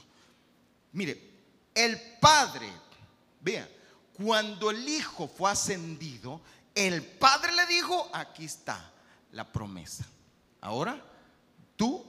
Mire, 0.92 1.30
el 1.74 2.00
Padre, 2.20 2.72
vean, 3.40 3.68
cuando 4.14 4.70
el 4.70 4.88
Hijo 4.88 5.28
fue 5.28 5.50
ascendido, 5.50 6.40
el 6.76 7.02
Padre 7.02 7.52
le 7.52 7.66
dijo, 7.66 8.10
aquí 8.12 8.44
está 8.44 8.92
la 9.32 9.50
promesa. 9.50 10.06
Ahora 10.60 11.02
tú 11.74 12.04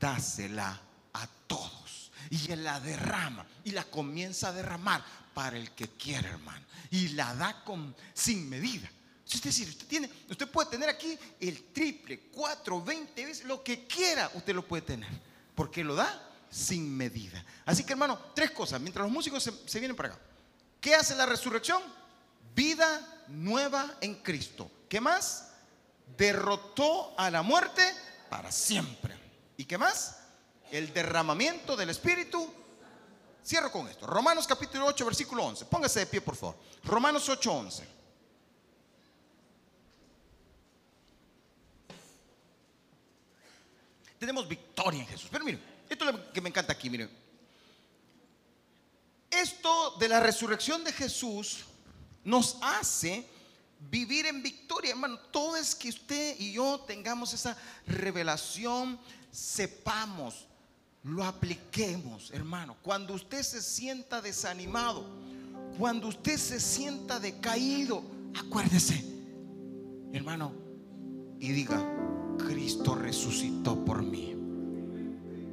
dásela 0.00 0.80
a 1.12 1.26
todos. 1.46 2.10
Y 2.30 2.50
él 2.50 2.64
la 2.64 2.80
derrama 2.80 3.46
y 3.62 3.70
la 3.70 3.84
comienza 3.84 4.48
a 4.48 4.52
derramar 4.52 5.04
para 5.34 5.58
el 5.58 5.70
que 5.72 5.88
quiere, 5.90 6.28
hermano. 6.28 6.64
Y 6.90 7.08
la 7.08 7.34
da 7.34 7.62
con, 7.62 7.94
sin 8.14 8.48
medida. 8.48 8.90
Si 9.24 9.36
usted, 9.36 9.50
usted, 9.50 9.86
tiene, 9.86 10.10
usted 10.30 10.48
puede 10.50 10.70
tener 10.70 10.88
aquí 10.88 11.18
el 11.38 11.64
triple, 11.72 12.30
cuatro, 12.32 12.82
veinte 12.82 13.26
veces, 13.26 13.44
lo 13.44 13.62
que 13.62 13.86
quiera, 13.86 14.30
usted 14.34 14.54
lo 14.54 14.66
puede 14.66 14.82
tener. 14.82 15.10
Porque 15.54 15.84
lo 15.84 15.94
da 15.94 16.30
sin 16.48 16.96
medida. 16.96 17.44
Así 17.66 17.84
que, 17.84 17.92
hermano, 17.92 18.18
tres 18.34 18.50
cosas. 18.52 18.80
Mientras 18.80 19.04
los 19.04 19.12
músicos 19.12 19.42
se, 19.42 19.52
se 19.68 19.78
vienen 19.78 19.96
para 19.96 20.10
acá. 20.10 20.20
¿Qué 20.80 20.94
hace 20.94 21.14
la 21.14 21.26
resurrección? 21.26 21.82
Vida 22.56 23.22
nueva 23.28 23.98
en 24.00 24.14
Cristo. 24.22 24.70
¿Qué 24.88 24.98
más? 24.98 25.52
Derrotó 26.16 27.12
a 27.18 27.30
la 27.30 27.42
muerte 27.42 27.82
para 28.30 28.50
siempre. 28.50 29.14
¿Y 29.58 29.66
qué 29.66 29.76
más? 29.76 30.20
El 30.70 30.90
derramamiento 30.94 31.76
del 31.76 31.90
Espíritu. 31.90 32.50
Cierro 33.44 33.70
con 33.70 33.86
esto. 33.88 34.06
Romanos 34.06 34.46
capítulo 34.46 34.86
8, 34.86 35.04
versículo 35.04 35.44
11. 35.44 35.66
Póngase 35.66 36.00
de 36.00 36.06
pie, 36.06 36.22
por 36.22 36.34
favor. 36.34 36.56
Romanos 36.82 37.28
8, 37.28 37.52
11. 37.52 37.88
Tenemos 44.18 44.48
victoria 44.48 45.00
en 45.00 45.06
Jesús. 45.06 45.28
Pero 45.30 45.44
miren, 45.44 45.62
esto 45.90 46.08
es 46.08 46.14
lo 46.14 46.32
que 46.32 46.40
me 46.40 46.48
encanta 46.48 46.72
aquí, 46.72 46.88
miren. 46.88 47.10
Esto 49.30 49.96
de 49.98 50.08
la 50.08 50.20
resurrección 50.20 50.82
de 50.84 50.92
Jesús 50.94 51.66
nos 52.26 52.58
hace 52.60 53.24
vivir 53.88 54.26
en 54.26 54.42
victoria, 54.42 54.90
hermano. 54.90 55.18
Todo 55.30 55.56
es 55.56 55.74
que 55.74 55.88
usted 55.88 56.36
y 56.38 56.52
yo 56.52 56.80
tengamos 56.80 57.32
esa 57.32 57.56
revelación, 57.86 58.98
sepamos, 59.30 60.46
lo 61.04 61.24
apliquemos, 61.24 62.32
hermano. 62.32 62.76
Cuando 62.82 63.14
usted 63.14 63.42
se 63.42 63.62
sienta 63.62 64.20
desanimado, 64.20 65.06
cuando 65.78 66.08
usted 66.08 66.36
se 66.36 66.58
sienta 66.58 67.20
decaído, 67.20 68.02
acuérdese, 68.34 69.04
hermano, 70.12 70.52
y 71.38 71.52
diga, 71.52 71.80
Cristo 72.38 72.96
resucitó 72.96 73.84
por 73.84 74.02
mí 74.02 74.34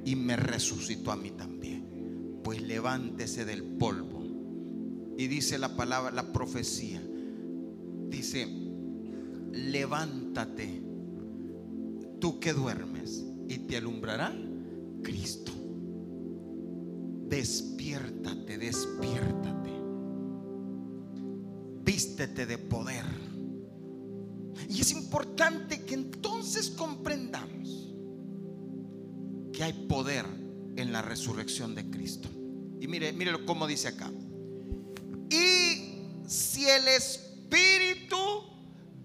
y 0.05 0.15
me 0.15 0.35
resucitó 0.35 1.11
a 1.11 1.15
mí 1.15 1.29
también. 1.29 2.41
Pues 2.43 2.61
levántese 2.61 3.45
del 3.45 3.63
polvo. 3.63 4.12
Y 5.17 5.27
dice 5.27 5.57
la 5.57 5.75
palabra, 5.75 6.11
la 6.11 6.33
profecía 6.33 7.01
dice, 8.09 8.47
levántate, 9.51 10.81
tú 12.19 12.39
que 12.39 12.53
duermes, 12.53 13.25
y 13.47 13.59
te 13.59 13.77
alumbrará 13.77 14.33
Cristo. 15.01 15.51
Despiértate, 17.27 18.57
despiértate. 18.57 19.71
Vístete 21.83 22.45
de 22.45 22.57
poder. 22.57 23.05
Y 24.69 24.81
es 24.81 24.91
importante 24.91 25.81
que 25.83 25.95
entonces 25.95 26.69
comprendamos 26.69 27.93
que 29.51 29.63
hay 29.63 29.73
poder 29.87 30.25
en 30.75 30.91
la 30.91 31.01
resurrección 31.01 31.75
de 31.75 31.89
Cristo. 31.89 32.29
Y 32.79 32.87
mire, 32.87 33.13
mire 33.13 33.43
cómo 33.45 33.67
dice 33.67 33.89
acá. 33.89 34.11
El 36.67 36.87
Espíritu 36.87 37.33
espíritu 37.53 38.17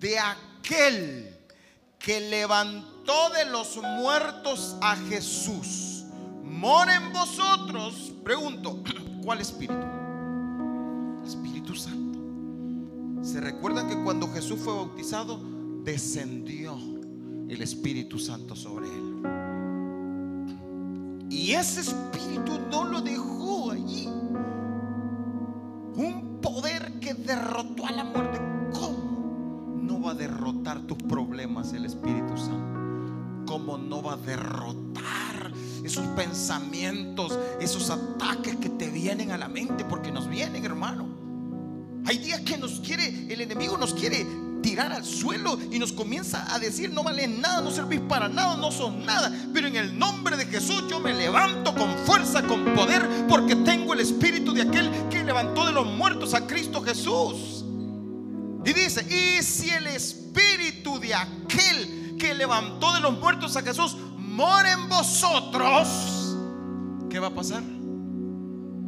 de 0.00 0.18
aquel 0.18 1.36
que 1.98 2.20
levantó 2.20 3.30
de 3.30 3.44
los 3.50 3.76
muertos 3.76 4.76
a 4.80 4.96
Jesús 4.96 6.04
mora 6.44 6.94
en 6.96 7.12
vosotros, 7.12 8.12
pregunto, 8.24 8.82
¿cuál 9.24 9.40
espíritu? 9.40 9.74
Espíritu 11.26 11.74
Santo. 11.74 12.18
¿Se 13.22 13.40
recuerdan 13.40 13.88
que 13.88 14.02
cuando 14.02 14.32
Jesús 14.32 14.58
fue 14.60 14.72
bautizado, 14.72 15.38
descendió 15.82 16.74
el 17.48 17.60
Espíritu 17.60 18.18
Santo 18.18 18.56
sobre 18.56 18.86
él? 18.86 19.22
Y 21.28 21.52
ese 21.52 21.80
espíritu 21.82 22.58
no 22.70 22.84
lo 22.84 23.02
dejó 23.02 23.72
allí. 23.72 24.08
Derrotó 27.28 27.86
a 27.86 27.92
la 27.92 28.04
muerte 28.04 28.38
a 30.08 30.14
derrotar 30.14 30.80
tus 30.80 30.98
problemas 30.98 31.72
el 31.72 31.84
Espíritu 31.84 32.36
Santo? 32.36 33.44
¿Cómo 33.46 33.78
no 33.78 34.02
va 34.02 34.14
a 34.14 34.16
derrotar 34.16 35.52
esos 35.84 36.06
pensamientos, 36.08 37.38
esos 37.60 37.90
ataques 37.90 38.56
que 38.56 38.68
te 38.68 38.88
vienen 38.88 39.30
a 39.30 39.38
la 39.38 39.48
mente? 39.48 39.84
Porque 39.84 40.10
nos 40.10 40.28
vienen, 40.28 40.64
hermano. 40.64 41.06
Hay 42.06 42.18
días 42.18 42.40
que 42.40 42.56
nos 42.56 42.80
quiere, 42.80 43.32
el 43.32 43.40
enemigo 43.40 43.76
nos 43.76 43.94
quiere 43.94 44.26
tirar 44.62 44.92
al 44.92 45.04
suelo 45.04 45.58
y 45.70 45.78
nos 45.78 45.92
comienza 45.92 46.52
a 46.52 46.58
decir, 46.58 46.92
no 46.92 47.02
vale 47.02 47.26
nada, 47.26 47.60
no 47.60 47.70
servís 47.70 48.00
para 48.00 48.28
nada, 48.28 48.56
no 48.56 48.70
son 48.70 49.04
nada. 49.04 49.32
Pero 49.52 49.68
en 49.68 49.76
el 49.76 49.98
nombre 49.98 50.36
de 50.36 50.46
Jesús 50.46 50.84
yo 50.88 51.00
me 51.00 51.14
levanto 51.14 51.74
con 51.74 51.90
fuerza, 51.98 52.42
con 52.42 52.64
poder, 52.74 53.06
porque 53.28 53.56
tengo 53.56 53.94
el 53.94 54.00
espíritu 54.00 54.52
de 54.52 54.62
aquel 54.62 54.90
que 55.10 55.24
levantó 55.24 55.66
de 55.66 55.72
los 55.72 55.86
muertos 55.86 56.34
a 56.34 56.46
Cristo 56.46 56.82
Jesús. 56.82 57.64
Y 58.64 58.72
dice, 58.72 59.02
y 59.08 59.42
si 59.42 59.70
el 59.70 59.86
espíritu 59.86 60.98
de 60.98 61.14
aquel 61.14 62.16
que 62.18 62.34
levantó 62.34 62.92
de 62.92 63.00
los 63.00 63.18
muertos 63.18 63.56
a 63.56 63.62
Jesús 63.62 63.96
mora 64.18 64.72
en 64.72 64.88
vosotros, 64.88 66.36
¿qué 67.08 67.18
va 67.18 67.28
a 67.28 67.34
pasar? 67.34 67.62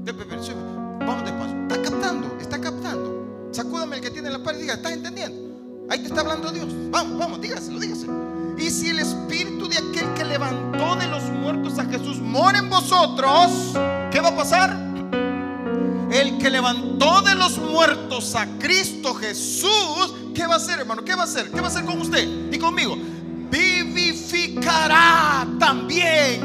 Vamos 0.05 1.25
despacio. 1.25 1.63
Está 1.63 1.83
captando, 1.83 2.39
está 2.41 2.61
captando. 2.61 3.49
Sacúdame 3.53 3.97
el 3.97 4.03
que 4.03 4.11
tiene 4.11 4.31
la 4.31 4.43
par 4.43 4.55
y 4.57 4.63
diga, 4.63 4.75
¿estás 4.75 4.93
entendiendo? 4.93 5.50
Ahí 5.91 5.99
te 5.99 6.07
está 6.07 6.21
hablando 6.21 6.53
Dios. 6.53 6.69
Vamos, 6.91 7.19
vamos, 7.19 7.41
dígaselo, 7.41 7.81
dígaselo. 7.81 8.55
Y 8.57 8.71
si 8.71 8.91
el 8.91 9.01
espíritu 9.01 9.69
de 9.69 9.77
aquel 9.79 10.15
que 10.15 10.25
levantó 10.25 10.95
de 10.95 11.09
los 11.09 11.25
muertos 11.25 11.79
a 11.81 11.85
Jesús 11.87 12.19
mora 12.21 12.59
en 12.59 12.71
vosotros, 12.71 13.73
¿qué 14.13 14.21
va 14.21 14.29
a 14.29 14.37
pasar? 14.37 14.71
El 16.13 16.39
que 16.39 16.49
levantó 16.49 17.23
de 17.23 17.35
los 17.35 17.59
muertos 17.59 18.37
a 18.37 18.47
Cristo 18.59 19.15
Jesús, 19.15 20.15
¿qué 20.33 20.47
va 20.47 20.55
a 20.55 20.59
hacer, 20.59 20.79
hermano? 20.79 21.05
¿Qué 21.05 21.17
va 21.17 21.23
a 21.23 21.25
hacer? 21.25 21.51
¿Qué 21.51 21.61
va 21.61 21.67
a 21.67 21.71
hacer 21.71 21.85
con 21.85 22.01
usted 22.01 22.53
y 22.53 22.59
conmigo? 22.59 22.97
Vivificará 23.51 25.45
también 25.59 26.41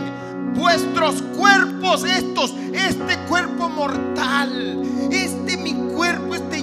vuestros 0.56 1.22
cuerpos, 1.38 2.04
estos, 2.04 2.52
este 2.74 3.18
cuerpo 3.28 3.70
mortal, 3.70 4.82
este 5.12 5.58
mi 5.58 5.74
cuerpo, 5.94 6.34
este 6.34 6.55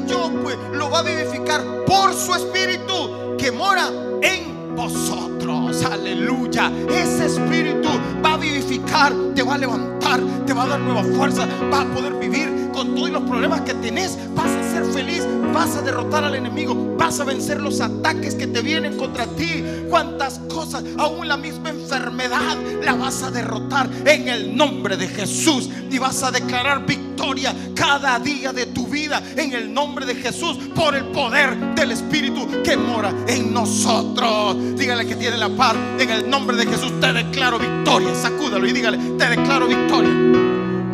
pues 0.43 0.57
lo 0.73 0.91
va 0.91 1.01
a 1.01 1.03
vivificar 1.03 1.63
por 1.87 2.15
su 2.15 2.35
espíritu 2.35 3.37
que 3.39 3.51
mora 3.51 3.89
en 4.23 4.75
vosotros. 4.75 5.85
Aleluya. 5.85 6.71
Ese 6.89 7.27
espíritu 7.27 7.89
va 8.25 8.35
a 8.35 8.37
vivificar, 8.37 9.13
te 9.35 9.43
va 9.43 9.55
a 9.55 9.59
levantar, 9.59 10.21
te 10.47 10.53
va 10.53 10.65
a 10.65 10.69
dar 10.69 10.81
nueva 10.81 11.03
fuerza, 11.05 11.47
va 11.73 11.83
a 11.83 11.85
poder 11.87 12.15
vivir 12.15 12.62
con 12.73 12.95
todos 12.95 13.11
los 13.11 13.23
problemas 13.23 13.61
que 13.63 13.75
tenés, 13.75 14.19
vas 14.35 14.51
a 14.51 14.73
ser 14.73 14.85
feliz, 14.93 15.27
vas 15.53 15.77
a 15.77 15.83
derrotar 15.83 16.25
al 16.25 16.35
enemigo, 16.35 16.97
vas 16.97 17.21
a 17.21 17.25
vencer 17.25 17.61
los 17.61 17.81
ataques 17.81 18.35
que 18.35 18.47
te 18.47 18.63
vienen 18.63 18.97
contra 18.97 19.27
ti. 19.27 19.63
Cuántas 19.89 20.41
cosas, 20.49 20.83
aún 20.99 21.29
la 21.29 21.37
misma 21.37 21.71
enfermedad, 21.71 22.57
la 22.83 22.95
vas 22.95 23.23
a 23.23 23.31
derrotar 23.31 23.89
en 24.07 24.29
el 24.29 24.57
nombre 24.57 24.97
de 24.97 25.09
Jesús 25.09 25.69
y 25.91 25.99
vas 25.99 26.23
a 26.23 26.31
declarar 26.31 26.87
victoria 26.87 27.55
cada 27.75 28.19
día 28.19 28.53
de 28.53 28.67
tu 28.67 28.87
vida 28.87 29.23
en 29.37 29.53
el 29.53 29.73
nombre 29.73 30.07
de 30.07 30.15
Jesús 30.15 30.57
por 30.75 30.95
el 30.97 31.05
poder 31.07 31.75
del 31.75 31.93
Espíritu 31.93 32.49
que 32.65 32.77
mora 32.77 33.13
en 33.29 33.53
nosotros. 33.53 34.57
Dígale 34.77 35.07
que 35.07 35.17
tiene 35.17 35.37
la 35.37 35.51
paz 35.51 35.77
en 35.99 36.11
el 36.11 36.29
nombre 36.31 36.57
de 36.57 36.67
Jesús. 36.67 36.93
Te 37.01 37.13
declaro 37.13 37.59
victoria. 37.59 38.15
Sacúdalo 38.15 38.67
y 38.67 38.73
dígale, 38.73 38.99
te 39.19 39.29
declaro 39.29 39.67
victoria 39.67 40.42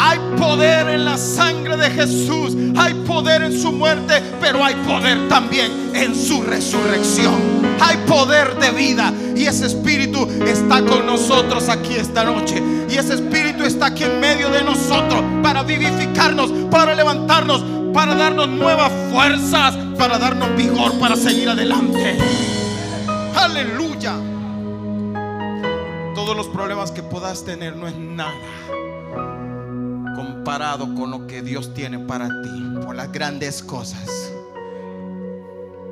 Hay 0.09 0.19
poder 0.39 0.89
en 0.89 1.05
la 1.05 1.19
sangre 1.19 1.77
de 1.77 1.91
Jesús. 1.91 2.57
Hay 2.79 2.95
poder 3.07 3.43
en 3.43 3.61
su 3.61 3.71
muerte, 3.71 4.23
pero 4.41 4.65
hay 4.65 4.75
poder 4.77 5.29
también 5.29 5.91
en 5.95 6.15
su 6.15 6.41
resurrección. 6.41 7.35
Hay 7.79 7.99
poder 8.07 8.59
de 8.59 8.71
vida. 8.71 9.13
Y 9.37 9.45
ese 9.45 9.67
espíritu 9.67 10.27
está 10.47 10.83
con 10.83 11.05
nosotros 11.05 11.69
aquí 11.69 11.95
esta 11.95 12.25
noche. 12.25 12.63
Y 12.89 12.95
ese 12.95 13.17
espíritu 13.17 13.65
está 13.65 13.87
aquí 13.87 14.05
en 14.05 14.19
medio 14.19 14.49
de 14.49 14.65
nosotros 14.65 15.23
para 15.43 15.63
vivificarnos, 15.63 16.53
para 16.71 16.95
levantarnos, 16.95 17.63
para 17.93 18.15
darnos 18.15 18.49
nuevas 18.49 18.91
fuerzas, 19.13 19.77
para 19.99 20.17
darnos 20.17 20.57
vigor 20.57 20.99
para 20.99 21.17
seguir 21.17 21.51
adelante. 21.51 22.17
Aleluya. 23.35 24.15
Todos 26.15 26.35
los 26.35 26.47
problemas 26.47 26.93
que 26.93 27.03
puedas 27.03 27.45
tener 27.45 27.77
no 27.77 27.87
es 27.87 27.95
nada 27.95 28.33
comparado 30.49 30.95
con 30.95 31.11
lo 31.11 31.27
que 31.27 31.43
Dios 31.43 31.75
tiene 31.75 31.99
para 31.99 32.27
ti, 32.27 32.49
por 32.83 32.97
las 32.97 33.13
grandes 33.13 33.63
cosas. 33.63 34.33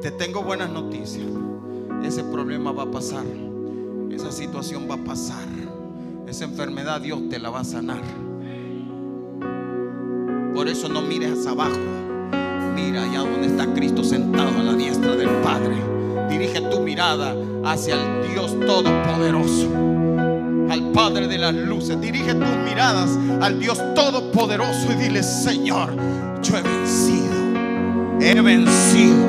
Te 0.01 0.11
tengo 0.11 0.43
buenas 0.45 0.71
noticias. 0.71 1.27
Ese 2.03 2.25
problema 2.25 2.73
va 2.73 2.85
a 2.85 2.91
pasar. 2.91 3.27
Esa 4.11 4.33
situación 4.33 4.89
va 4.91 4.95
a 4.95 5.05
pasar. 5.05 5.45
Esa 6.27 6.45
enfermedad 6.45 7.03
Dios 7.03 7.29
te 7.29 7.39
la 7.39 7.51
va 7.51 7.61
a 7.61 7.65
sanar. 7.65 8.01
Por 10.55 10.69
eso 10.69 10.89
no 10.89 11.03
mires 11.03 11.39
hacia 11.39 11.51
abajo. 11.51 11.77
Mira 12.75 13.03
allá 13.03 13.31
donde 13.31 13.49
está 13.49 13.67
Cristo 13.75 14.03
sentado 14.03 14.59
a 14.59 14.63
la 14.63 14.73
diestra 14.73 15.17
del 15.17 15.29
Padre. 15.43 15.77
Dirige 16.31 16.63
tu 16.63 16.81
mirada 16.81 17.35
hacia 17.63 17.97
el 17.97 18.33
Dios 18.33 18.59
Todopoderoso. 18.61 19.96
Padre 20.97 21.29
de 21.29 21.37
las 21.37 21.53
luces. 21.55 22.01
Dirige 22.01 22.33
tus 22.35 22.57
miradas 22.65 23.11
al 23.43 23.61
Dios 23.61 23.79
Todopoderoso 23.95 24.91
y 24.93 24.95
dile, 24.95 25.23
Señor, 25.23 25.95
yo 26.43 26.57
he 26.57 26.63
vencido. 26.63 27.35
He 28.19 28.41
vencido. 28.41 29.27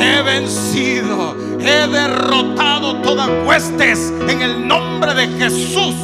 He 0.00 0.22
vencido. 0.22 1.36
He 1.60 1.86
derrotado 1.88 3.02
todas 3.02 3.28
huestes 3.46 4.14
en 4.30 4.40
el 4.40 4.66
nombre 4.66 5.12
de 5.12 5.26
Jesús. 5.26 5.94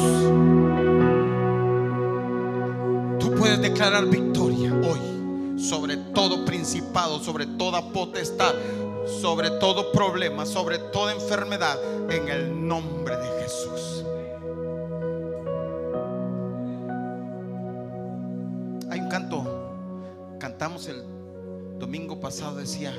Tú 3.19 3.33
puedes 3.39 3.59
declarar 3.59 4.05
victoria 4.05 4.71
hoy 4.71 5.59
sobre 5.59 5.97
todo 5.97 6.45
principado, 6.45 7.19
sobre 7.19 7.47
toda 7.47 7.81
potestad, 7.91 8.53
sobre 9.19 9.49
todo 9.49 9.91
problema, 9.91 10.45
sobre 10.45 10.77
toda 10.77 11.13
enfermedad, 11.13 11.79
en 12.07 12.27
el 12.27 12.67
nombre 12.67 13.15
de 13.15 13.41
Jesús. 13.41 14.03
Hay 18.91 18.99
un 18.99 19.07
canto, 19.07 20.35
cantamos 20.37 20.85
el 20.89 21.01
domingo 21.79 22.19
pasado, 22.19 22.57
decía, 22.57 22.93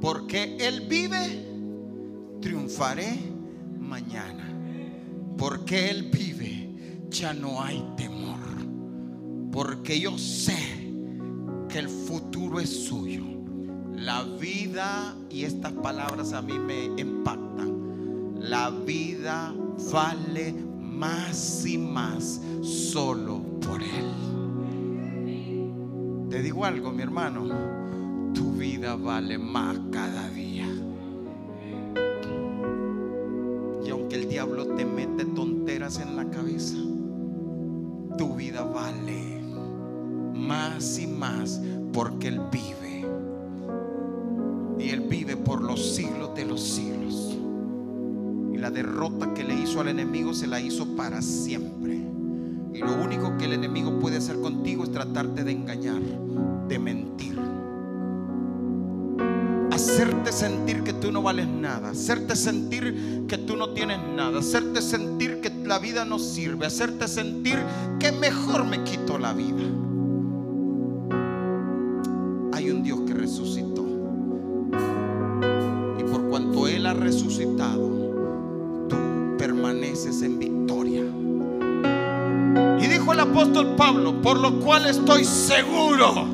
porque 0.00 0.56
Él 0.58 0.86
vive, 0.88 1.46
triunfaré 2.40 3.18
mañana. 3.78 4.50
Porque 5.36 5.90
Él 5.90 6.10
vive, 6.10 7.04
ya 7.10 7.34
no 7.34 7.60
hay 7.60 7.84
temor. 7.98 8.38
Porque 9.52 10.00
yo 10.00 10.16
sé 10.16 10.56
que 11.68 11.78
el 11.78 11.90
futuro 11.90 12.58
es 12.58 12.86
suyo. 12.86 13.24
La 13.92 14.22
vida, 14.22 15.14
y 15.28 15.44
estas 15.44 15.72
palabras 15.72 16.32
a 16.32 16.40
mí 16.40 16.58
me 16.58 16.84
impactan, 16.98 18.38
la 18.40 18.70
vida 18.70 19.54
vale 19.92 20.54
más 20.80 21.66
y 21.66 21.76
más 21.76 22.40
solo 22.62 23.42
por 23.60 23.82
Él. 23.82 24.25
Te 26.36 26.42
digo 26.42 26.66
algo, 26.66 26.92
mi 26.92 27.02
hermano, 27.02 27.48
tu 28.34 28.52
vida 28.52 28.94
vale 28.94 29.38
más 29.38 29.80
cada 29.90 30.28
día. 30.28 30.66
Y 33.82 33.88
aunque 33.88 34.16
el 34.16 34.28
diablo 34.28 34.66
te 34.66 34.84
mete 34.84 35.24
tonteras 35.24 35.98
en 35.98 36.14
la 36.14 36.28
cabeza, 36.28 36.76
tu 38.18 38.34
vida 38.36 38.64
vale 38.64 39.40
más 40.34 40.98
y 40.98 41.06
más 41.06 41.58
porque 41.94 42.28
Él 42.28 42.42
vive. 42.52 43.06
Y 44.78 44.90
Él 44.90 45.06
vive 45.08 45.38
por 45.38 45.62
los 45.62 45.94
siglos 45.94 46.34
de 46.34 46.44
los 46.44 46.60
siglos. 46.60 47.34
Y 48.52 48.58
la 48.58 48.70
derrota 48.70 49.32
que 49.32 49.42
le 49.42 49.54
hizo 49.54 49.80
al 49.80 49.88
enemigo 49.88 50.34
se 50.34 50.46
la 50.46 50.60
hizo 50.60 50.96
para 50.96 51.22
siempre. 51.22 51.98
Y 52.76 52.80
lo 52.80 52.92
único 52.92 53.38
que 53.38 53.46
el 53.46 53.54
enemigo 53.54 53.98
puede 53.98 54.18
hacer 54.18 54.38
contigo 54.38 54.84
es 54.84 54.92
tratarte 54.92 55.44
de 55.44 55.52
engañar, 55.52 56.02
de 56.68 56.78
mentir. 56.78 57.38
Hacerte 59.72 60.30
sentir 60.30 60.82
que 60.82 60.92
tú 60.92 61.10
no 61.10 61.22
vales 61.22 61.48
nada. 61.48 61.90
Hacerte 61.90 62.36
sentir 62.36 63.24
que 63.26 63.38
tú 63.38 63.56
no 63.56 63.70
tienes 63.70 63.98
nada. 64.14 64.40
Hacerte 64.40 64.82
sentir 64.82 65.40
que 65.40 65.48
la 65.64 65.78
vida 65.78 66.04
no 66.04 66.18
sirve. 66.18 66.66
Hacerte 66.66 67.08
sentir 67.08 67.58
que 67.98 68.12
mejor 68.12 68.66
me 68.66 68.84
quito 68.84 69.16
la 69.16 69.32
vida. 69.32 69.64
Apóstol 83.56 83.76
Pablo, 83.76 84.20
por 84.20 84.38
lo 84.38 84.60
cual 84.60 84.86
estoy 84.86 85.24
seguro, 85.24 86.26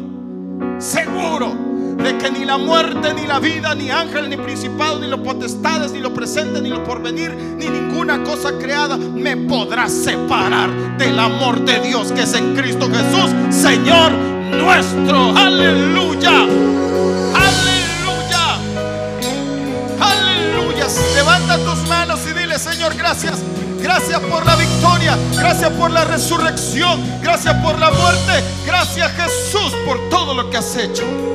seguro 0.79 1.55
de 1.97 2.18
que 2.18 2.31
ni 2.33 2.45
la 2.45 2.59
muerte, 2.59 3.14
ni 3.14 3.27
la 3.27 3.39
vida, 3.39 3.75
ni 3.77 3.91
ángel, 3.91 4.29
ni 4.29 4.37
principado, 4.37 4.99
ni 4.99 5.07
los 5.07 5.20
potestades, 5.20 5.93
ni 5.93 6.01
lo 6.01 6.12
presente, 6.12 6.61
ni 6.61 6.68
lo 6.68 6.83
porvenir, 6.83 7.33
ni 7.33 7.68
ninguna 7.68 8.25
cosa 8.25 8.59
creada 8.59 8.97
me 8.97 9.37
podrá 9.37 9.89
separar 9.89 10.99
del 10.99 11.16
amor 11.18 11.61
de 11.64 11.79
Dios 11.81 12.11
que 12.11 12.23
es 12.23 12.35
en 12.35 12.57
Cristo 12.57 12.89
Jesús, 12.89 13.31
Señor 13.51 14.11
nuestro. 14.12 15.37
Aleluya. 15.37 16.43
Aleluya. 17.35 18.59
Aleluya. 20.01 20.87
Levanta 21.14 21.59
tus 21.59 21.89
manos 21.89 22.20
y 22.29 22.33
dile, 22.37 22.59
Señor, 22.59 22.97
gracias. 22.97 23.39
Gracias 23.83 24.20
por 24.20 24.47
la 24.47 24.57
victoria. 24.57 25.18
Gracias 25.37 25.70
por 25.70 25.91
la 25.91 26.05
resurrección. 26.05 27.03
Gracias 27.20 27.55
por 27.57 27.78
la 27.78 27.91
muerte. 27.91 28.45
Gracias 28.64 29.11
Jesús 29.12 29.72
por 29.85 30.09
todo 30.09 30.35
lo 30.35 30.49
que 30.49 30.57
has 30.59 30.76
hecho. 30.76 31.32